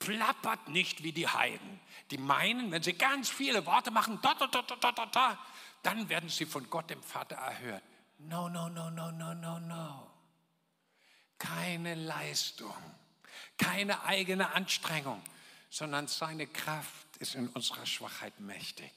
plappert 0.00 0.66
nicht 0.66 1.04
wie 1.04 1.12
die 1.12 1.28
Heiden. 1.28 1.80
Die 2.10 2.18
meinen, 2.18 2.72
wenn 2.72 2.82
sie 2.82 2.94
ganz 2.94 3.30
viele 3.30 3.64
Worte 3.66 3.92
machen, 3.92 4.18
da, 4.20 4.34
da, 4.34 4.48
da, 4.48 4.62
da, 4.62 4.90
da, 4.90 5.06
da, 5.06 5.38
dann 5.84 6.08
werden 6.08 6.28
sie 6.28 6.44
von 6.44 6.68
Gott, 6.68 6.90
dem 6.90 7.04
Vater, 7.04 7.36
erhört. 7.36 7.84
No, 8.18 8.48
no, 8.48 8.68
no, 8.68 8.90
no, 8.90 9.12
no, 9.12 9.32
no, 9.32 9.60
no. 9.60 10.10
Keine 11.38 11.94
Leistung, 11.94 12.74
keine 13.56 14.02
eigene 14.02 14.52
Anstrengung, 14.54 15.22
sondern 15.70 16.08
seine 16.08 16.48
Kraft 16.48 17.16
ist 17.20 17.36
in 17.36 17.46
unserer 17.50 17.86
Schwachheit 17.86 18.40
mächtig. 18.40 18.90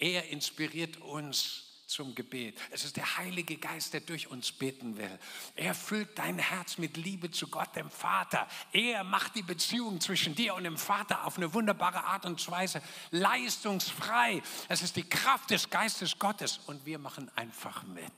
Er 0.00 0.28
inspiriert 0.30 0.96
uns 0.96 1.67
zum 1.88 2.14
Gebet. 2.14 2.60
Es 2.70 2.84
ist 2.84 2.96
der 2.96 3.16
Heilige 3.16 3.56
Geist, 3.56 3.94
der 3.94 4.02
durch 4.02 4.28
uns 4.28 4.52
beten 4.52 4.98
will. 4.98 5.18
Er 5.56 5.74
füllt 5.74 6.18
dein 6.18 6.38
Herz 6.38 6.76
mit 6.76 6.98
Liebe 6.98 7.30
zu 7.30 7.48
Gott, 7.48 7.74
dem 7.74 7.90
Vater. 7.90 8.46
Er 8.72 9.04
macht 9.04 9.34
die 9.36 9.42
Beziehung 9.42 9.98
zwischen 10.00 10.34
dir 10.34 10.54
und 10.54 10.64
dem 10.64 10.76
Vater 10.76 11.24
auf 11.24 11.38
eine 11.38 11.54
wunderbare 11.54 12.04
Art 12.04 12.26
und 12.26 12.46
Weise 12.50 12.82
leistungsfrei. 13.10 14.42
Es 14.68 14.82
ist 14.82 14.96
die 14.96 15.08
Kraft 15.08 15.50
des 15.50 15.70
Geistes 15.70 16.18
Gottes 16.18 16.58
und 16.66 16.84
wir 16.84 16.98
machen 16.98 17.30
einfach 17.36 17.82
mit. 17.84 18.12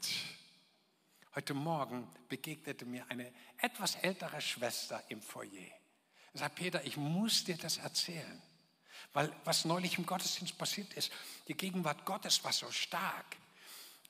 Heute 1.36 1.54
Morgen 1.54 2.08
begegnete 2.28 2.84
mir 2.84 3.06
eine 3.08 3.32
etwas 3.58 3.94
ältere 3.94 4.40
Schwester 4.40 5.00
im 5.08 5.22
Foyer. 5.22 5.70
Er 6.32 6.40
sagt, 6.40 6.56
Peter, 6.56 6.84
ich 6.84 6.96
muss 6.96 7.44
dir 7.44 7.56
das 7.56 7.76
erzählen. 7.76 8.42
Weil 9.12 9.32
was 9.44 9.64
neulich 9.64 9.96
im 9.96 10.06
Gottesdienst 10.06 10.58
passiert 10.58 10.92
ist, 10.94 11.12
die 11.48 11.54
Gegenwart 11.54 12.04
Gottes 12.04 12.42
war 12.44 12.52
so 12.52 12.70
stark. 12.72 13.36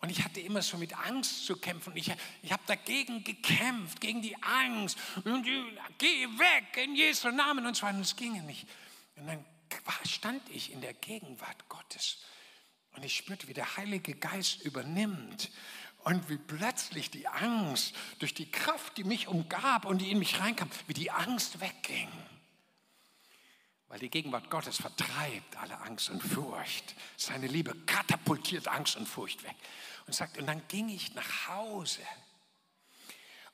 Und 0.00 0.10
ich 0.10 0.24
hatte 0.24 0.40
immer 0.40 0.62
so 0.62 0.78
mit 0.78 0.96
Angst 0.96 1.44
zu 1.44 1.56
kämpfen. 1.56 1.94
Ich, 1.94 2.10
ich 2.42 2.52
habe 2.52 2.62
dagegen 2.66 3.22
gekämpft, 3.22 4.00
gegen 4.00 4.22
die 4.22 4.34
Angst. 4.42 4.98
Und 5.24 5.46
geh 5.98 6.26
weg 6.38 6.82
in 6.82 6.96
Jesu 6.96 7.30
Namen 7.30 7.66
und 7.66 7.76
so 7.76 7.82
weiter. 7.82 7.96
Und 7.96 8.02
es 8.02 8.16
ging 8.16 8.44
nicht. 8.46 8.66
Und 9.16 9.26
dann 9.26 9.44
stand 10.08 10.42
ich 10.48 10.72
in 10.72 10.80
der 10.80 10.94
Gegenwart 10.94 11.68
Gottes. 11.68 12.18
Und 12.92 13.04
ich 13.04 13.14
spürte, 13.14 13.46
wie 13.48 13.54
der 13.54 13.76
Heilige 13.76 14.14
Geist 14.14 14.62
übernimmt 14.62 15.50
und 16.04 16.28
wie 16.30 16.38
plötzlich 16.38 17.10
die 17.10 17.28
Angst 17.28 17.94
durch 18.18 18.34
die 18.34 18.50
Kraft, 18.50 18.96
die 18.96 19.04
mich 19.04 19.28
umgab 19.28 19.84
und 19.84 19.98
die 19.98 20.10
in 20.10 20.18
mich 20.18 20.40
reinkam, 20.40 20.70
wie 20.86 20.94
die 20.94 21.10
Angst 21.10 21.60
wegging. 21.60 22.08
Weil 23.88 23.98
die 23.98 24.08
Gegenwart 24.08 24.50
Gottes 24.50 24.76
vertreibt 24.76 25.56
alle 25.56 25.78
Angst 25.80 26.10
und 26.10 26.22
Furcht. 26.22 26.94
Seine 27.16 27.48
Liebe 27.48 27.74
katapultiert 27.86 28.68
Angst 28.68 28.96
und 28.96 29.06
Furcht 29.06 29.42
weg. 29.42 29.56
Und 30.10 30.14
sagt, 30.16 30.38
und 30.38 30.46
dann 30.48 30.60
ging 30.66 30.88
ich 30.88 31.14
nach 31.14 31.46
Hause 31.46 32.00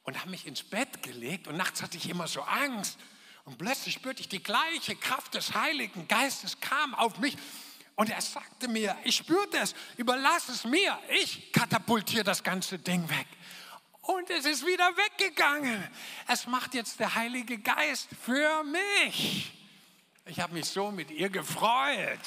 und 0.04 0.18
habe 0.18 0.30
mich 0.30 0.46
ins 0.46 0.62
Bett 0.62 1.02
gelegt 1.02 1.48
und 1.48 1.58
nachts 1.58 1.82
hatte 1.82 1.98
ich 1.98 2.08
immer 2.08 2.26
so 2.28 2.40
Angst. 2.40 2.98
Und 3.44 3.58
plötzlich 3.58 3.92
spürte 3.92 4.22
ich 4.22 4.30
die 4.30 4.42
gleiche 4.42 4.96
Kraft 4.96 5.34
des 5.34 5.52
Heiligen 5.54 6.08
Geistes 6.08 6.58
kam 6.58 6.94
auf 6.94 7.18
mich 7.18 7.36
und 7.94 8.08
er 8.08 8.22
sagte 8.22 8.68
mir, 8.68 8.96
ich 9.04 9.16
spürte 9.16 9.58
es, 9.58 9.74
überlass 9.98 10.48
es 10.48 10.64
mir, 10.64 10.98
ich 11.20 11.52
katapultiere 11.52 12.24
das 12.24 12.42
ganze 12.42 12.78
Ding 12.78 13.06
weg. 13.10 13.26
Und 14.00 14.30
es 14.30 14.46
ist 14.46 14.64
wieder 14.64 14.96
weggegangen. 14.96 15.86
Es 16.26 16.46
macht 16.46 16.72
jetzt 16.72 16.98
der 17.00 17.14
Heilige 17.14 17.58
Geist 17.58 18.08
für 18.24 18.64
mich. 18.64 19.52
Ich 20.24 20.40
habe 20.40 20.54
mich 20.54 20.64
so 20.64 20.90
mit 20.90 21.10
ihr 21.10 21.28
gefreut. 21.28 22.18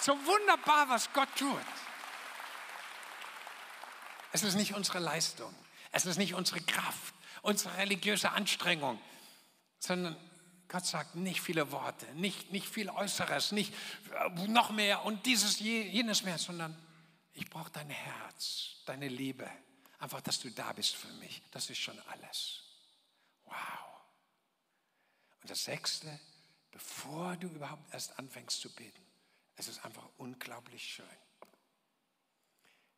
So 0.00 0.18
wunderbar, 0.26 0.88
was 0.88 1.12
Gott 1.12 1.28
tut. 1.36 1.64
Es 4.32 4.42
ist 4.42 4.54
nicht 4.54 4.74
unsere 4.74 4.98
Leistung, 4.98 5.54
es 5.92 6.06
ist 6.06 6.16
nicht 6.16 6.34
unsere 6.34 6.60
Kraft, 6.60 7.14
unsere 7.42 7.76
religiöse 7.78 8.30
Anstrengung, 8.30 9.00
sondern 9.78 10.16
Gott 10.68 10.86
sagt 10.86 11.16
nicht 11.16 11.40
viele 11.40 11.72
Worte, 11.72 12.06
nicht, 12.14 12.52
nicht 12.52 12.68
viel 12.68 12.90
Äußeres, 12.90 13.50
nicht 13.50 13.74
äh, 14.14 14.46
noch 14.46 14.70
mehr 14.70 15.04
und 15.04 15.26
dieses, 15.26 15.58
jenes 15.58 16.22
mehr, 16.22 16.38
sondern 16.38 16.80
ich 17.32 17.50
brauche 17.50 17.70
dein 17.70 17.90
Herz, 17.90 18.76
deine 18.86 19.08
Liebe. 19.08 19.50
Einfach, 19.98 20.20
dass 20.20 20.38
du 20.38 20.50
da 20.50 20.72
bist 20.72 20.94
für 20.94 21.12
mich. 21.14 21.42
Das 21.50 21.68
ist 21.70 21.78
schon 21.78 21.98
alles. 22.08 22.62
Wow. 23.44 23.54
Und 25.42 25.50
das 25.50 25.64
Sechste, 25.64 26.20
bevor 26.70 27.36
du 27.36 27.48
überhaupt 27.48 27.92
erst 27.92 28.18
anfängst 28.18 28.60
zu 28.60 28.72
beten. 28.74 29.04
Es 29.56 29.68
ist 29.68 29.84
einfach 29.84 30.08
unglaublich 30.16 30.84
schön. 30.84 31.04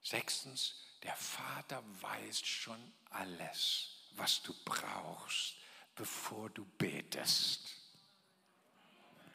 Sechstens, 0.03 0.75
der 1.03 1.17
Vater 1.17 1.83
weiß 2.01 2.41
schon 2.41 2.93
alles, 3.11 3.91
was 4.13 4.43
du 4.43 4.55
brauchst, 4.65 5.57
bevor 5.95 6.51
du 6.51 6.65
betest. 6.79 7.77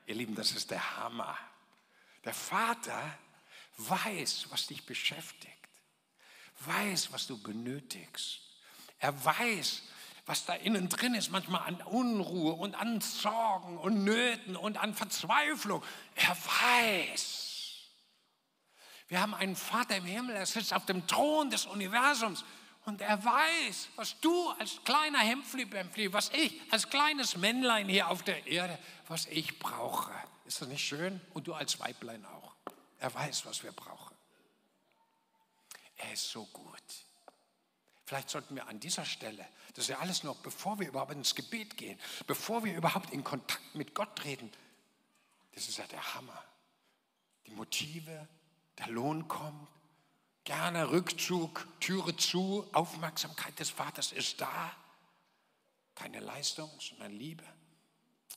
Ihr 0.06 0.16
Lieben, 0.16 0.36
das 0.36 0.52
ist 0.52 0.72
der 0.72 0.98
Hammer. 0.98 1.38
Der 2.24 2.34
Vater 2.34 3.18
weiß, 3.78 4.48
was 4.50 4.68
dich 4.68 4.86
beschäftigt, 4.86 5.54
weiß, 6.62 7.12
was 7.12 7.28
du 7.28 7.38
benötigst. 7.38 8.40
Er 9.00 9.24
weiß, 9.24 9.84
was 10.26 10.46
da 10.46 10.54
innen 10.54 10.90
drin 10.90 11.16
ist, 11.16 11.30
manchmal 11.30 11.62
an 11.62 11.76
Unruhe 11.84 12.54
und 12.54 12.76
an 12.76 13.02
Sorgen 13.02 13.78
und 13.78 14.04
Nöten 14.04 14.56
und 14.56 14.78
an 14.78 14.94
Verzweiflung. 14.94 15.84
Er 16.16 16.38
weiß. 16.38 17.47
Wir 19.08 19.22
haben 19.22 19.34
einen 19.34 19.56
Vater 19.56 19.98
im 19.98 20.06
Himmel, 20.06 20.36
er 20.36 20.46
sitzt 20.46 20.74
auf 20.74 20.86
dem 20.86 21.08
Thron 21.08 21.50
des 21.50 21.66
Universums 21.66 22.44
und 22.86 23.02
er 23.02 23.24
weiß, 23.24 23.90
was 23.96 24.20
du 24.20 24.50
als 24.52 24.82
kleiner 24.84 25.20
Hempfli, 25.20 26.12
was 26.12 26.30
ich 26.30 26.62
als 26.72 26.90
kleines 26.90 27.38
Männlein 27.38 27.88
hier 27.88 28.10
auf 28.10 28.24
der 28.24 28.48
Erde, 28.48 28.78
was 29.08 29.26
ich 29.28 29.60
brauche. 29.60 30.12
Ist 30.46 30.62
das 30.62 30.68
nicht 30.68 30.86
schön? 30.86 31.22
Und 31.34 31.48
du 31.48 31.54
als 31.54 31.80
Weiblein 31.80 32.26
auch. 32.26 32.54
Er 33.00 33.14
weiß, 33.14 33.46
was 33.46 33.64
wir 33.64 33.72
brauchen. 33.72 34.16
Er 35.98 36.14
ist 36.14 36.30
so 36.30 36.46
gut. 36.46 36.84
Vielleicht 38.06 38.30
sollten 38.30 38.56
wir 38.56 38.68
an 38.68 38.80
dieser 38.80 39.04
Stelle, 39.04 39.46
das 39.74 39.86
ist 39.86 39.90
ja 39.90 40.00
alles 40.00 40.24
noch, 40.24 40.38
bevor 40.38 40.80
wir 40.80 40.88
überhaupt 40.88 41.12
ins 41.12 41.36
Gebet 41.36 41.76
gehen, 41.76 42.00
bevor 42.26 42.64
wir 42.64 42.74
überhaupt 42.74 43.12
in 43.12 43.24
Kontakt 43.24 43.76
mit 43.76 43.94
Gott 43.94 44.16
treten, 44.16 44.50
das 45.54 45.68
ist 45.68 45.78
ja 45.78 45.86
der 45.88 46.14
Hammer. 46.14 46.42
Die 47.48 47.52
Motive, 47.52 48.28
der 48.78 48.88
Lohn 48.90 49.28
kommt, 49.28 49.68
gerne 50.44 50.92
Rückzug, 50.92 51.68
Türe 51.80 52.16
zu, 52.16 52.68
Aufmerksamkeit 52.74 53.58
des 53.60 53.70
Vaters 53.70 54.12
ist 54.12 54.40
da. 54.40 54.76
Keine 55.96 56.20
Leistung, 56.20 56.70
sondern 56.80 57.12
Liebe. 57.12 57.44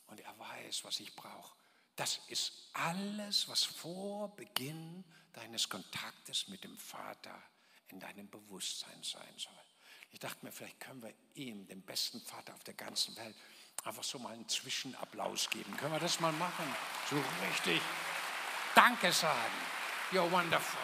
Und 0.06 0.20
er 0.20 0.38
weiß, 0.38 0.84
was 0.84 0.98
ich 1.00 1.14
brauche. 1.14 1.54
Das 1.96 2.18
ist 2.28 2.70
alles, 2.72 3.48
was 3.48 3.62
vor 3.62 4.34
Beginn 4.34 5.04
deines 5.32 5.68
Kontaktes 5.68 6.48
mit 6.48 6.64
dem 6.64 6.76
Vater 6.78 7.40
in 7.88 8.00
deinem 8.00 8.28
Bewusstsein 8.30 9.02
sein 9.02 9.34
soll. 9.36 9.52
Ich 10.10 10.18
dachte 10.18 10.44
mir, 10.44 10.52
vielleicht 10.52 10.80
können 10.80 11.02
wir 11.02 11.14
ihm, 11.34 11.68
dem 11.68 11.82
besten 11.82 12.20
Vater 12.22 12.54
auf 12.54 12.64
der 12.64 12.74
ganzen 12.74 13.14
Welt, 13.16 13.36
einfach 13.84 14.02
so 14.02 14.18
mal 14.18 14.32
einen 14.32 14.48
Zwischenapplaus 14.48 15.50
geben. 15.50 15.76
Können 15.76 15.92
wir 15.92 16.00
das 16.00 16.20
mal 16.20 16.32
machen? 16.32 16.64
So 17.08 17.16
richtig 17.46 17.80
Danke 18.74 19.12
sagen. 19.12 19.79
You're 20.12 20.28
wonderful. 20.28 20.80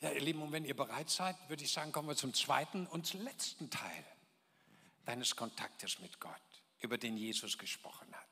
Ja, 0.00 0.10
ihr 0.10 0.20
Lieben, 0.20 0.42
und 0.42 0.50
wenn 0.50 0.64
ihr 0.64 0.74
bereit 0.74 1.08
seid, 1.08 1.36
würde 1.48 1.62
ich 1.62 1.70
sagen, 1.70 1.92
kommen 1.92 2.08
wir 2.08 2.16
zum 2.16 2.34
zweiten 2.34 2.86
und 2.88 3.14
letzten 3.14 3.70
Teil 3.70 4.04
deines 5.04 5.36
Kontaktes 5.36 6.00
mit 6.00 6.18
Gott, 6.18 6.32
über 6.80 6.98
den 6.98 7.16
Jesus 7.16 7.58
gesprochen 7.58 8.12
hat. 8.12 8.26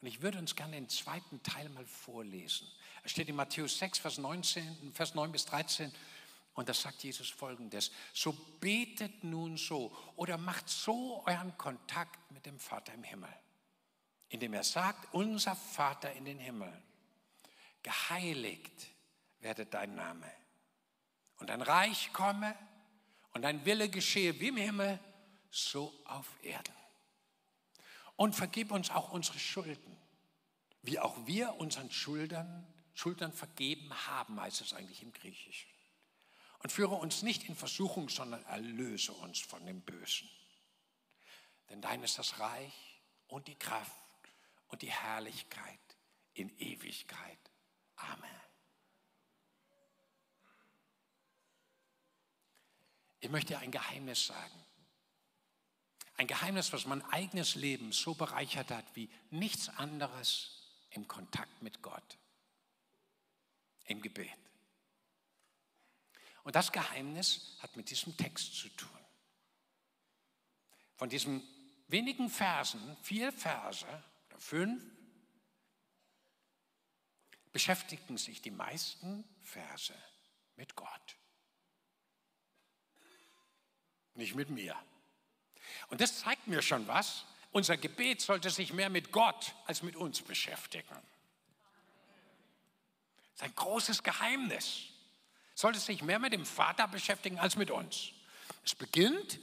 Und 0.00 0.08
ich 0.08 0.20
würde 0.20 0.38
uns 0.38 0.56
gerne 0.56 0.72
den 0.72 0.88
zweiten 0.88 1.42
Teil 1.44 1.68
mal 1.68 1.86
vorlesen. 1.86 2.66
Er 3.04 3.08
steht 3.08 3.28
in 3.28 3.36
Matthäus 3.36 3.78
6, 3.78 3.98
Vers, 3.98 4.18
19, 4.18 4.92
Vers 4.94 5.14
9 5.14 5.30
bis 5.30 5.46
13. 5.46 5.92
Und 6.54 6.68
da 6.68 6.74
sagt 6.74 7.02
Jesus 7.02 7.30
folgendes, 7.30 7.90
so 8.12 8.32
betet 8.32 9.24
nun 9.24 9.56
so 9.56 9.96
oder 10.16 10.36
macht 10.36 10.68
so 10.68 11.24
euren 11.26 11.56
Kontakt 11.56 12.30
mit 12.32 12.44
dem 12.44 12.58
Vater 12.58 12.92
im 12.92 13.04
Himmel, 13.04 13.32
indem 14.28 14.54
er 14.54 14.64
sagt, 14.64 15.14
unser 15.14 15.54
Vater 15.54 16.12
in 16.12 16.24
den 16.24 16.38
Himmeln, 16.38 16.82
geheiligt 17.82 18.88
werde 19.40 19.64
dein 19.66 19.94
Name 19.94 20.30
und 21.38 21.48
dein 21.48 21.62
Reich 21.62 22.12
komme 22.12 22.54
und 23.32 23.42
dein 23.42 23.64
Wille 23.64 23.88
geschehe 23.88 24.38
wie 24.40 24.48
im 24.48 24.56
Himmel, 24.56 24.98
so 25.50 25.92
auf 26.04 26.26
Erden. 26.42 26.74
Und 28.16 28.34
vergib 28.34 28.70
uns 28.70 28.90
auch 28.90 29.12
unsere 29.12 29.38
Schulden, 29.38 29.96
wie 30.82 30.98
auch 30.98 31.26
wir 31.26 31.54
unseren 31.54 31.90
Schuldern, 31.90 32.66
Schuldern 32.92 33.32
vergeben 33.32 33.90
haben, 34.06 34.40
heißt 34.40 34.60
es 34.60 34.74
eigentlich 34.74 35.02
im 35.02 35.12
Griechischen. 35.12 35.69
Und 36.60 36.70
führe 36.70 36.94
uns 36.94 37.22
nicht 37.22 37.48
in 37.48 37.56
Versuchung, 37.56 38.08
sondern 38.08 38.44
erlöse 38.44 39.12
uns 39.12 39.40
von 39.40 39.64
dem 39.66 39.80
Bösen. 39.80 40.28
Denn 41.70 41.80
dein 41.80 42.02
ist 42.02 42.18
das 42.18 42.38
Reich 42.38 43.00
und 43.28 43.48
die 43.48 43.58
Kraft 43.58 43.92
und 44.68 44.82
die 44.82 44.90
Herrlichkeit 44.90 45.80
in 46.34 46.50
Ewigkeit. 46.58 47.38
Amen. 47.96 48.40
Ich 53.20 53.30
möchte 53.30 53.58
ein 53.58 53.70
Geheimnis 53.70 54.26
sagen. 54.26 54.64
Ein 56.16 56.26
Geheimnis, 56.26 56.72
was 56.72 56.86
mein 56.86 57.02
eigenes 57.06 57.54
Leben 57.54 57.92
so 57.92 58.14
bereichert 58.14 58.70
hat 58.70 58.84
wie 58.94 59.10
nichts 59.30 59.68
anderes 59.70 60.60
im 60.90 61.06
Kontakt 61.08 61.62
mit 61.62 61.80
Gott, 61.82 62.18
im 63.84 64.02
Gebet. 64.02 64.39
Und 66.44 66.56
das 66.56 66.72
Geheimnis 66.72 67.56
hat 67.60 67.76
mit 67.76 67.90
diesem 67.90 68.16
Text 68.16 68.54
zu 68.54 68.68
tun. 68.70 68.88
Von 70.96 71.08
diesen 71.08 71.42
wenigen 71.88 72.28
Versen, 72.30 72.96
vier 73.02 73.32
Verse 73.32 73.86
oder 74.28 74.38
fünf, 74.38 74.82
beschäftigten 77.52 78.16
sich 78.16 78.40
die 78.42 78.50
meisten 78.50 79.24
Verse 79.42 79.94
mit 80.56 80.76
Gott. 80.76 81.16
Nicht 84.14 84.34
mit 84.34 84.50
mir. 84.50 84.76
Und 85.88 86.00
das 86.00 86.20
zeigt 86.20 86.46
mir 86.46 86.62
schon 86.62 86.86
was. 86.86 87.24
Unser 87.52 87.76
Gebet 87.76 88.20
sollte 88.20 88.50
sich 88.50 88.72
mehr 88.72 88.90
mit 88.90 89.10
Gott 89.10 89.54
als 89.66 89.82
mit 89.82 89.96
uns 89.96 90.22
beschäftigen. 90.22 90.88
Das 93.32 93.34
ist 93.34 93.42
ein 93.42 93.54
großes 93.54 94.02
Geheimnis. 94.02 94.89
Sollte 95.60 95.78
sich 95.78 96.02
mehr 96.02 96.18
mit 96.18 96.32
dem 96.32 96.46
Vater 96.46 96.88
beschäftigen 96.88 97.38
als 97.38 97.56
mit 97.56 97.70
uns. 97.70 98.12
Es 98.64 98.74
beginnt 98.74 99.38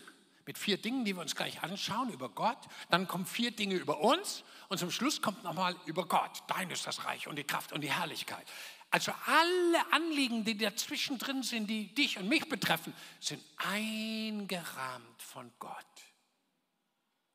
mit 0.47 0.57
vier 0.57 0.81
Dingen, 0.81 1.05
die 1.05 1.15
wir 1.15 1.21
uns 1.21 1.35
gleich 1.35 1.61
anschauen 1.61 2.11
über 2.11 2.27
Gott. 2.29 2.57
Dann 2.89 3.07
kommen 3.07 3.27
vier 3.27 3.51
Dinge 3.51 3.75
über 3.75 3.99
uns 3.99 4.43
und 4.67 4.79
zum 4.79 4.89
Schluss 4.89 5.21
kommt 5.21 5.43
nochmal 5.43 5.75
über 5.85 6.07
Gott. 6.07 6.41
Dein 6.47 6.71
ist 6.71 6.87
das 6.87 7.05
Reich 7.05 7.27
und 7.27 7.35
die 7.35 7.43
Kraft 7.43 7.71
und 7.71 7.81
die 7.81 7.91
Herrlichkeit. 7.91 8.47
Also 8.89 9.13
alle 9.27 9.93
Anliegen, 9.93 10.43
die 10.43 10.57
dazwischen 10.57 11.19
drin 11.19 11.43
sind, 11.43 11.67
die 11.67 11.93
dich 11.93 12.17
und 12.17 12.27
mich 12.27 12.49
betreffen, 12.49 12.95
sind 13.19 13.43
eingerahmt 13.57 15.21
von 15.21 15.51
Gott. 15.59 15.85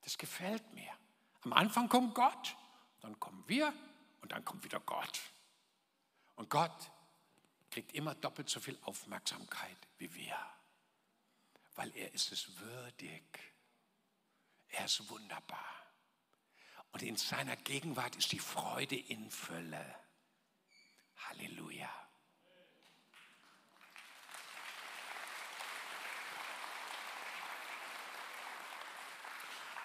Das 0.02 0.18
gefällt 0.18 0.74
mir. 0.74 0.90
Am 1.42 1.52
Anfang 1.52 1.88
kommt 1.88 2.16
Gott, 2.16 2.56
dann 3.00 3.20
kommen 3.20 3.44
wir 3.46 3.72
und 4.22 4.32
dann 4.32 4.44
kommt 4.44 4.64
wieder 4.64 4.80
Gott. 4.80 5.20
Und 6.34 6.50
Gott 6.50 6.90
kriegt 7.72 7.94
immer 7.94 8.14
doppelt 8.14 8.50
so 8.50 8.60
viel 8.60 8.78
Aufmerksamkeit 8.82 9.76
wie 9.96 10.14
wir, 10.14 10.36
weil 11.74 11.90
er 11.96 12.12
ist 12.12 12.30
es 12.30 12.58
würdig. 12.58 13.24
Er 14.68 14.84
ist 14.84 15.08
wunderbar. 15.08 15.66
Und 16.92 17.02
in 17.02 17.16
seiner 17.16 17.56
Gegenwart 17.56 18.14
ist 18.16 18.30
die 18.32 18.38
Freude 18.38 18.96
in 18.96 19.30
Fülle. 19.30 19.94
Halleluja. 21.16 21.90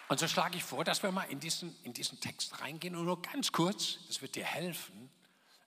Und 0.10 0.20
so 0.20 0.28
schlage 0.28 0.58
ich 0.58 0.64
vor, 0.64 0.84
dass 0.84 1.04
wir 1.04 1.12
mal 1.12 1.24
in 1.24 1.40
diesen, 1.40 1.82
in 1.84 1.94
diesen 1.94 2.20
Text 2.20 2.62
reingehen 2.62 2.96
und 2.96 3.06
nur 3.06 3.22
ganz 3.22 3.52
kurz, 3.52 4.00
das 4.08 4.22
wird 4.22 4.36
dir 4.36 4.46
helfen, 4.46 5.10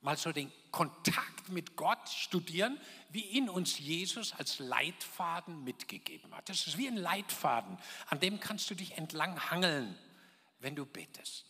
mal 0.00 0.16
so 0.16 0.32
den 0.32 0.50
Kontakt 0.70 1.48
mit 1.48 1.76
Gott 1.76 2.08
studieren, 2.08 2.80
wie 3.10 3.24
ihn 3.24 3.48
uns 3.48 3.78
Jesus 3.78 4.32
als 4.32 4.58
Leitfaden 4.58 5.64
mitgegeben 5.64 6.34
hat. 6.34 6.48
Das 6.48 6.66
ist 6.66 6.78
wie 6.78 6.88
ein 6.88 6.96
Leitfaden, 6.96 7.78
an 8.06 8.20
dem 8.20 8.40
kannst 8.40 8.70
du 8.70 8.74
dich 8.74 8.96
entlang 8.96 9.50
hangeln, 9.50 9.98
wenn 10.58 10.76
du 10.76 10.86
betest. 10.86 11.44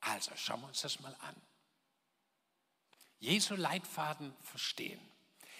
Also 0.00 0.32
schauen 0.36 0.62
wir 0.62 0.68
uns 0.68 0.80
das 0.80 1.00
mal 1.00 1.14
an. 1.20 1.36
Jesu 3.18 3.54
Leitfaden 3.54 4.34
verstehen. 4.40 5.00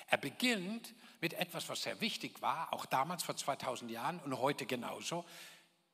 Er 0.06 0.18
beginnt 0.18 0.94
mit 1.20 1.34
etwas, 1.34 1.68
was 1.68 1.82
sehr 1.82 2.00
wichtig 2.00 2.40
war, 2.40 2.72
auch 2.72 2.86
damals 2.86 3.22
vor 3.22 3.36
2000 3.36 3.90
Jahren 3.90 4.18
und 4.20 4.38
heute 4.38 4.64
genauso. 4.64 5.24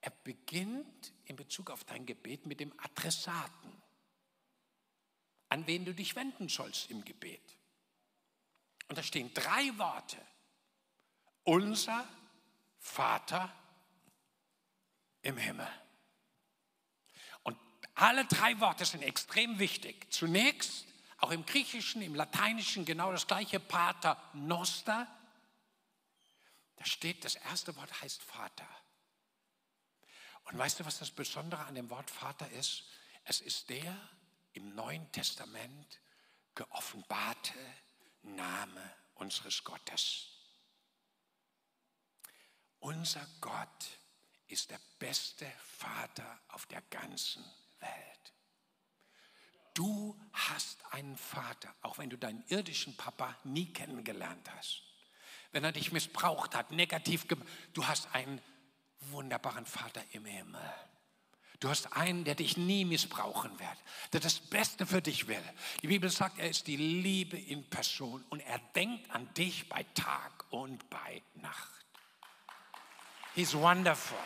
Er 0.01 0.13
beginnt 0.23 1.13
in 1.25 1.35
Bezug 1.35 1.71
auf 1.71 1.83
dein 1.85 2.07
Gebet 2.07 2.47
mit 2.47 2.61
dem 2.61 2.73
Adressaten, 2.79 3.76
an 5.49 5.67
wen 5.67 5.85
du 5.85 5.95
dich 5.95 6.17
wenden 6.17 6.49
sollst 6.49 6.91
im 6.91 7.05
Gebet. 7.05 7.43
Und 8.89 8.99
da 8.99 9.03
stehen 9.03 9.33
drei 9.35 9.77
Worte. 9.79 10.17
Unser 11.45 12.07
Vater 12.79 13.53
im 15.23 15.37
Himmel. 15.37 15.69
Und 17.43 17.57
alle 17.95 18.25
drei 18.27 18.59
Worte 18.61 18.85
sind 18.85 19.03
extrem 19.03 19.59
wichtig. 19.59 20.13
Zunächst, 20.13 20.87
auch 21.19 21.31
im 21.31 21.47
Griechischen, 21.47 22.03
im 22.03 22.15
Lateinischen 22.15 22.85
genau 22.85 23.13
das 23.13 23.27
gleiche, 23.27 23.61
Pater 23.61 24.21
Noster. 24.35 25.07
Da 26.77 26.85
steht, 26.85 27.25
das 27.25 27.37
erste 27.37 27.75
Wort 27.77 28.03
heißt 28.03 28.23
Vater. 28.23 28.69
Und 30.45 30.59
weißt 30.59 30.81
du, 30.81 30.85
was 30.85 30.99
das 30.99 31.11
Besondere 31.11 31.65
an 31.65 31.75
dem 31.75 31.91
Wort 31.91 32.11
Vater 32.11 32.49
ist? 32.51 32.85
Es 33.25 33.41
ist 33.41 33.69
der 33.69 33.97
im 34.57 34.75
Neuen 34.75 35.11
Testament 35.13 36.01
geoffenbarte 36.55 37.59
Name 38.23 38.95
unseres 39.15 39.63
Gottes. 39.63 40.29
Unser 42.79 43.27
Gott 43.41 43.87
ist 44.47 44.71
der 44.71 44.81
beste 44.99 45.47
Vater 45.79 46.41
auf 46.49 46.67
der 46.67 46.81
ganzen 46.83 47.45
Welt. 47.81 48.33
Du 49.75 50.19
hast 50.33 50.79
einen 50.91 51.19
Vater, 51.19 51.75
auch 51.83 51.99
wenn 51.99 52.09
du 52.09 52.17
deinen 52.17 52.43
irdischen 52.49 52.97
Papa 52.97 53.37
nie 53.45 53.73
kennengelernt 53.73 54.51
hast. 54.57 54.83
Wenn 55.53 55.65
er 55.65 55.73
dich 55.73 55.93
missbraucht 55.93 56.55
hat, 56.55 56.71
negativ 56.71 57.29
gemacht, 57.29 57.49
du 57.75 57.87
hast 57.87 58.15
einen 58.15 58.41
wunderbaren 59.01 59.67
Vater 59.67 60.03
im 60.13 60.25
Himmel. 60.25 60.75
Du 61.61 61.71
hast 61.71 61.93
einen, 61.95 62.25
der 62.25 62.35
dich 62.35 62.57
nie 62.57 62.85
missbrauchen 62.85 63.59
wird, 63.59 63.79
der 64.13 64.21
das 64.21 64.39
Beste 64.41 64.87
für 64.87 65.01
dich 65.01 65.27
will. 65.27 65.43
Die 65.83 65.89
Bibel 65.89 66.11
sagt, 66.11 66.39
er 66.39 66.51
ist 66.51 66.67
die 66.67 66.77
Liebe 66.77 67.39
in 67.39 67.69
Person 67.71 68.25
und 68.29 68.41
er 68.41 68.59
denkt 68.75 69.11
an 69.11 69.33
dich 69.35 69.69
bei 69.69 69.85
Tag 69.95 70.45
und 70.51 70.89
bei 70.91 71.23
Nacht. 71.37 71.87
He's 73.35 73.55
wonderful. 73.55 74.19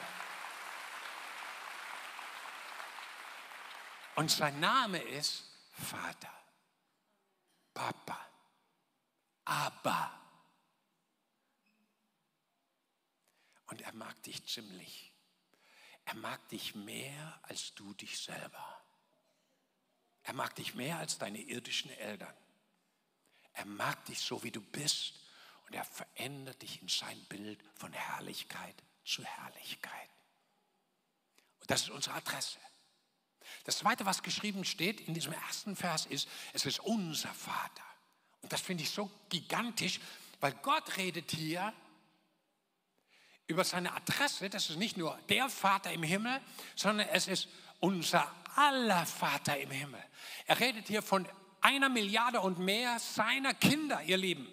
Und 4.16 4.30
sein 4.30 4.58
Name 4.60 4.98
ist 4.98 5.44
Vater, 5.72 6.32
Papa, 7.72 8.18
Abba. 9.44 10.20
Und 13.66 13.80
er 13.82 13.94
mag 13.94 14.20
dich 14.24 14.44
ziemlich. 14.46 15.09
Er 16.10 16.16
mag 16.16 16.48
dich 16.48 16.74
mehr 16.74 17.38
als 17.42 17.72
du 17.74 17.94
dich 17.94 18.18
selber. 18.18 18.82
Er 20.24 20.32
mag 20.34 20.56
dich 20.56 20.74
mehr 20.74 20.98
als 20.98 21.18
deine 21.18 21.40
irdischen 21.40 21.90
Eltern. 21.92 22.34
Er 23.52 23.64
mag 23.64 24.04
dich 24.06 24.18
so, 24.18 24.42
wie 24.42 24.50
du 24.50 24.60
bist. 24.60 25.14
Und 25.66 25.74
er 25.74 25.84
verändert 25.84 26.60
dich 26.62 26.82
in 26.82 26.88
sein 26.88 27.24
Bild 27.26 27.62
von 27.76 27.92
Herrlichkeit 27.92 28.74
zu 29.04 29.24
Herrlichkeit. 29.24 30.10
Und 31.60 31.70
das 31.70 31.82
ist 31.82 31.90
unsere 31.90 32.16
Adresse. 32.16 32.58
Das 33.62 33.78
Zweite, 33.78 34.04
was 34.04 34.24
geschrieben 34.24 34.64
steht 34.64 35.00
in 35.02 35.14
diesem 35.14 35.32
ersten 35.32 35.76
Vers, 35.76 36.06
ist, 36.06 36.28
es 36.52 36.66
ist 36.66 36.80
unser 36.80 37.32
Vater. 37.32 37.84
Und 38.42 38.52
das 38.52 38.62
finde 38.62 38.82
ich 38.82 38.90
so 38.90 39.08
gigantisch, 39.28 40.00
weil 40.40 40.54
Gott 40.54 40.96
redet 40.96 41.30
hier 41.30 41.72
über 43.50 43.64
seine 43.64 43.92
Adresse, 43.92 44.48
das 44.48 44.70
ist 44.70 44.78
nicht 44.78 44.96
nur 44.96 45.18
der 45.28 45.48
Vater 45.48 45.92
im 45.92 46.04
Himmel, 46.04 46.40
sondern 46.76 47.08
es 47.08 47.26
ist 47.26 47.48
unser 47.80 48.26
aller 48.54 49.04
Vater 49.04 49.58
im 49.58 49.70
Himmel. 49.70 50.02
Er 50.46 50.60
redet 50.60 50.86
hier 50.86 51.02
von 51.02 51.28
einer 51.60 51.88
Milliarde 51.88 52.40
und 52.40 52.58
mehr 52.60 52.98
seiner 53.00 53.52
Kinder, 53.52 54.02
ihr 54.02 54.16
Lieben. 54.16 54.48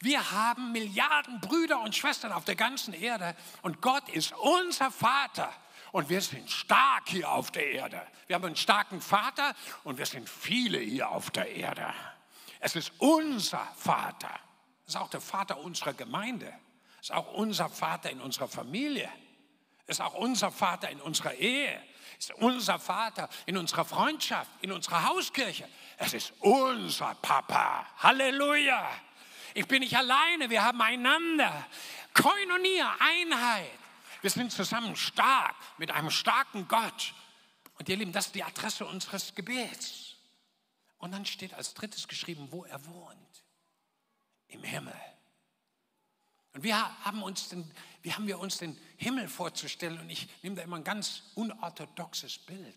Wir 0.00 0.32
haben 0.32 0.72
Milliarden 0.72 1.40
Brüder 1.40 1.80
und 1.80 1.94
Schwestern 1.94 2.32
auf 2.32 2.44
der 2.44 2.56
ganzen 2.56 2.92
Erde 2.92 3.36
und 3.62 3.80
Gott 3.80 4.08
ist 4.08 4.32
unser 4.32 4.90
Vater. 4.90 5.52
Und 5.92 6.08
wir 6.08 6.22
sind 6.22 6.50
stark 6.50 7.08
hier 7.08 7.30
auf 7.30 7.50
der 7.50 7.70
Erde. 7.70 8.02
Wir 8.26 8.34
haben 8.34 8.46
einen 8.46 8.56
starken 8.56 9.00
Vater 9.00 9.54
und 9.84 9.98
wir 9.98 10.06
sind 10.06 10.28
viele 10.28 10.78
hier 10.78 11.10
auf 11.10 11.30
der 11.30 11.54
Erde. 11.54 11.92
Es 12.60 12.74
ist 12.74 12.92
unser 12.98 13.66
Vater. 13.76 14.34
Es 14.86 14.94
ist 14.94 15.00
auch 15.00 15.10
der 15.10 15.20
Vater 15.20 15.58
unserer 15.58 15.92
Gemeinde 15.92 16.52
ist 17.02 17.10
auch 17.10 17.32
unser 17.32 17.68
Vater 17.68 18.10
in 18.10 18.20
unserer 18.20 18.46
Familie, 18.46 19.10
ist 19.88 20.00
auch 20.00 20.14
unser 20.14 20.52
Vater 20.52 20.88
in 20.88 21.00
unserer 21.00 21.34
Ehe, 21.34 21.82
ist 22.16 22.32
unser 22.34 22.78
Vater 22.78 23.28
in 23.44 23.56
unserer 23.56 23.84
Freundschaft, 23.84 24.48
in 24.60 24.70
unserer 24.70 25.08
Hauskirche. 25.08 25.68
Es 25.96 26.14
ist 26.14 26.32
unser 26.38 27.16
Papa. 27.16 27.84
Halleluja. 27.98 28.88
Ich 29.54 29.66
bin 29.66 29.80
nicht 29.80 29.96
alleine, 29.96 30.48
wir 30.48 30.62
haben 30.62 30.80
einander. 30.80 31.66
Koinonia, 32.14 32.94
Einheit. 33.00 33.78
Wir 34.20 34.30
sind 34.30 34.52
zusammen 34.52 34.94
stark 34.94 35.56
mit 35.78 35.90
einem 35.90 36.10
starken 36.10 36.68
Gott. 36.68 37.14
Und 37.78 37.88
ihr 37.88 37.96
Lieben, 37.96 38.12
das 38.12 38.26
ist 38.26 38.36
die 38.36 38.44
Adresse 38.44 38.86
unseres 38.86 39.34
Gebets. 39.34 40.14
Und 40.98 41.10
dann 41.10 41.26
steht 41.26 41.52
als 41.54 41.74
drittes 41.74 42.06
geschrieben, 42.06 42.46
wo 42.52 42.64
er 42.64 42.86
wohnt. 42.86 43.44
Im 44.46 44.62
Himmel. 44.62 44.94
Und 46.54 46.62
wir 46.62 46.76
haben, 47.04 47.22
uns 47.22 47.48
den, 47.48 47.70
wie 48.02 48.12
haben 48.12 48.26
wir 48.26 48.38
uns 48.38 48.58
den 48.58 48.78
Himmel 48.96 49.26
vorzustellen? 49.28 49.98
Und 49.98 50.10
ich 50.10 50.28
nehme 50.42 50.56
da 50.56 50.62
immer 50.62 50.76
ein 50.76 50.84
ganz 50.84 51.22
unorthodoxes 51.34 52.36
Bild. 52.38 52.76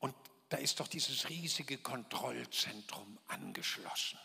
Und 0.00 0.16
da 0.48 0.56
ist 0.56 0.80
doch 0.80 0.88
dieses 0.88 1.28
riesige 1.28 1.78
Kontrollzentrum 1.78 3.18
angeschlossen. 3.28 4.18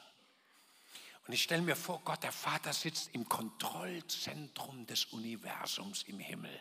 Und 1.27 1.33
ich 1.33 1.43
stelle 1.43 1.61
mir 1.61 1.75
vor, 1.75 2.01
Gott, 2.03 2.23
der 2.23 2.31
Vater 2.31 2.73
sitzt 2.73 3.13
im 3.13 3.29
Kontrollzentrum 3.29 4.87
des 4.87 5.05
Universums 5.05 6.01
im 6.03 6.17
Himmel. 6.17 6.59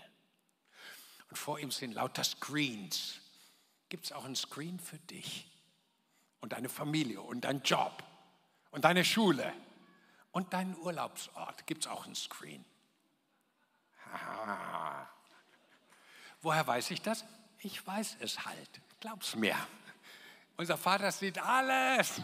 Und 1.28 1.36
vor 1.36 1.58
ihm 1.58 1.70
sind 1.70 1.92
lauter 1.94 2.24
Screens. 2.24 3.20
Gibt 3.88 4.06
es 4.06 4.12
auch 4.12 4.24
einen 4.24 4.36
Screen 4.36 4.80
für 4.80 4.98
dich 4.98 5.50
und 6.40 6.52
deine 6.52 6.68
Familie 6.68 7.20
und 7.20 7.42
deinen 7.42 7.62
Job 7.62 8.02
und 8.70 8.84
deine 8.84 9.04
Schule 9.04 9.52
und 10.32 10.52
deinen 10.52 10.76
Urlaubsort? 10.76 11.66
Gibt 11.66 11.84
es 11.84 11.90
auch 11.90 12.04
einen 12.06 12.14
Screen? 12.14 12.64
Woher 16.42 16.66
weiß 16.66 16.90
ich 16.90 17.02
das? 17.02 17.24
Ich 17.60 17.84
weiß 17.86 18.18
es 18.20 18.44
halt. 18.44 18.80
Glaub's 19.00 19.34
mir. 19.34 19.56
Unser 20.56 20.78
Vater 20.78 21.10
sieht 21.12 21.38
alles. 21.38 22.20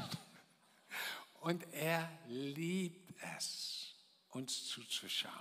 Und 1.41 1.65
er 1.73 2.09
liebt 2.29 3.15
es, 3.37 3.95
uns 4.31 4.69
zuzuschauen, 4.69 5.33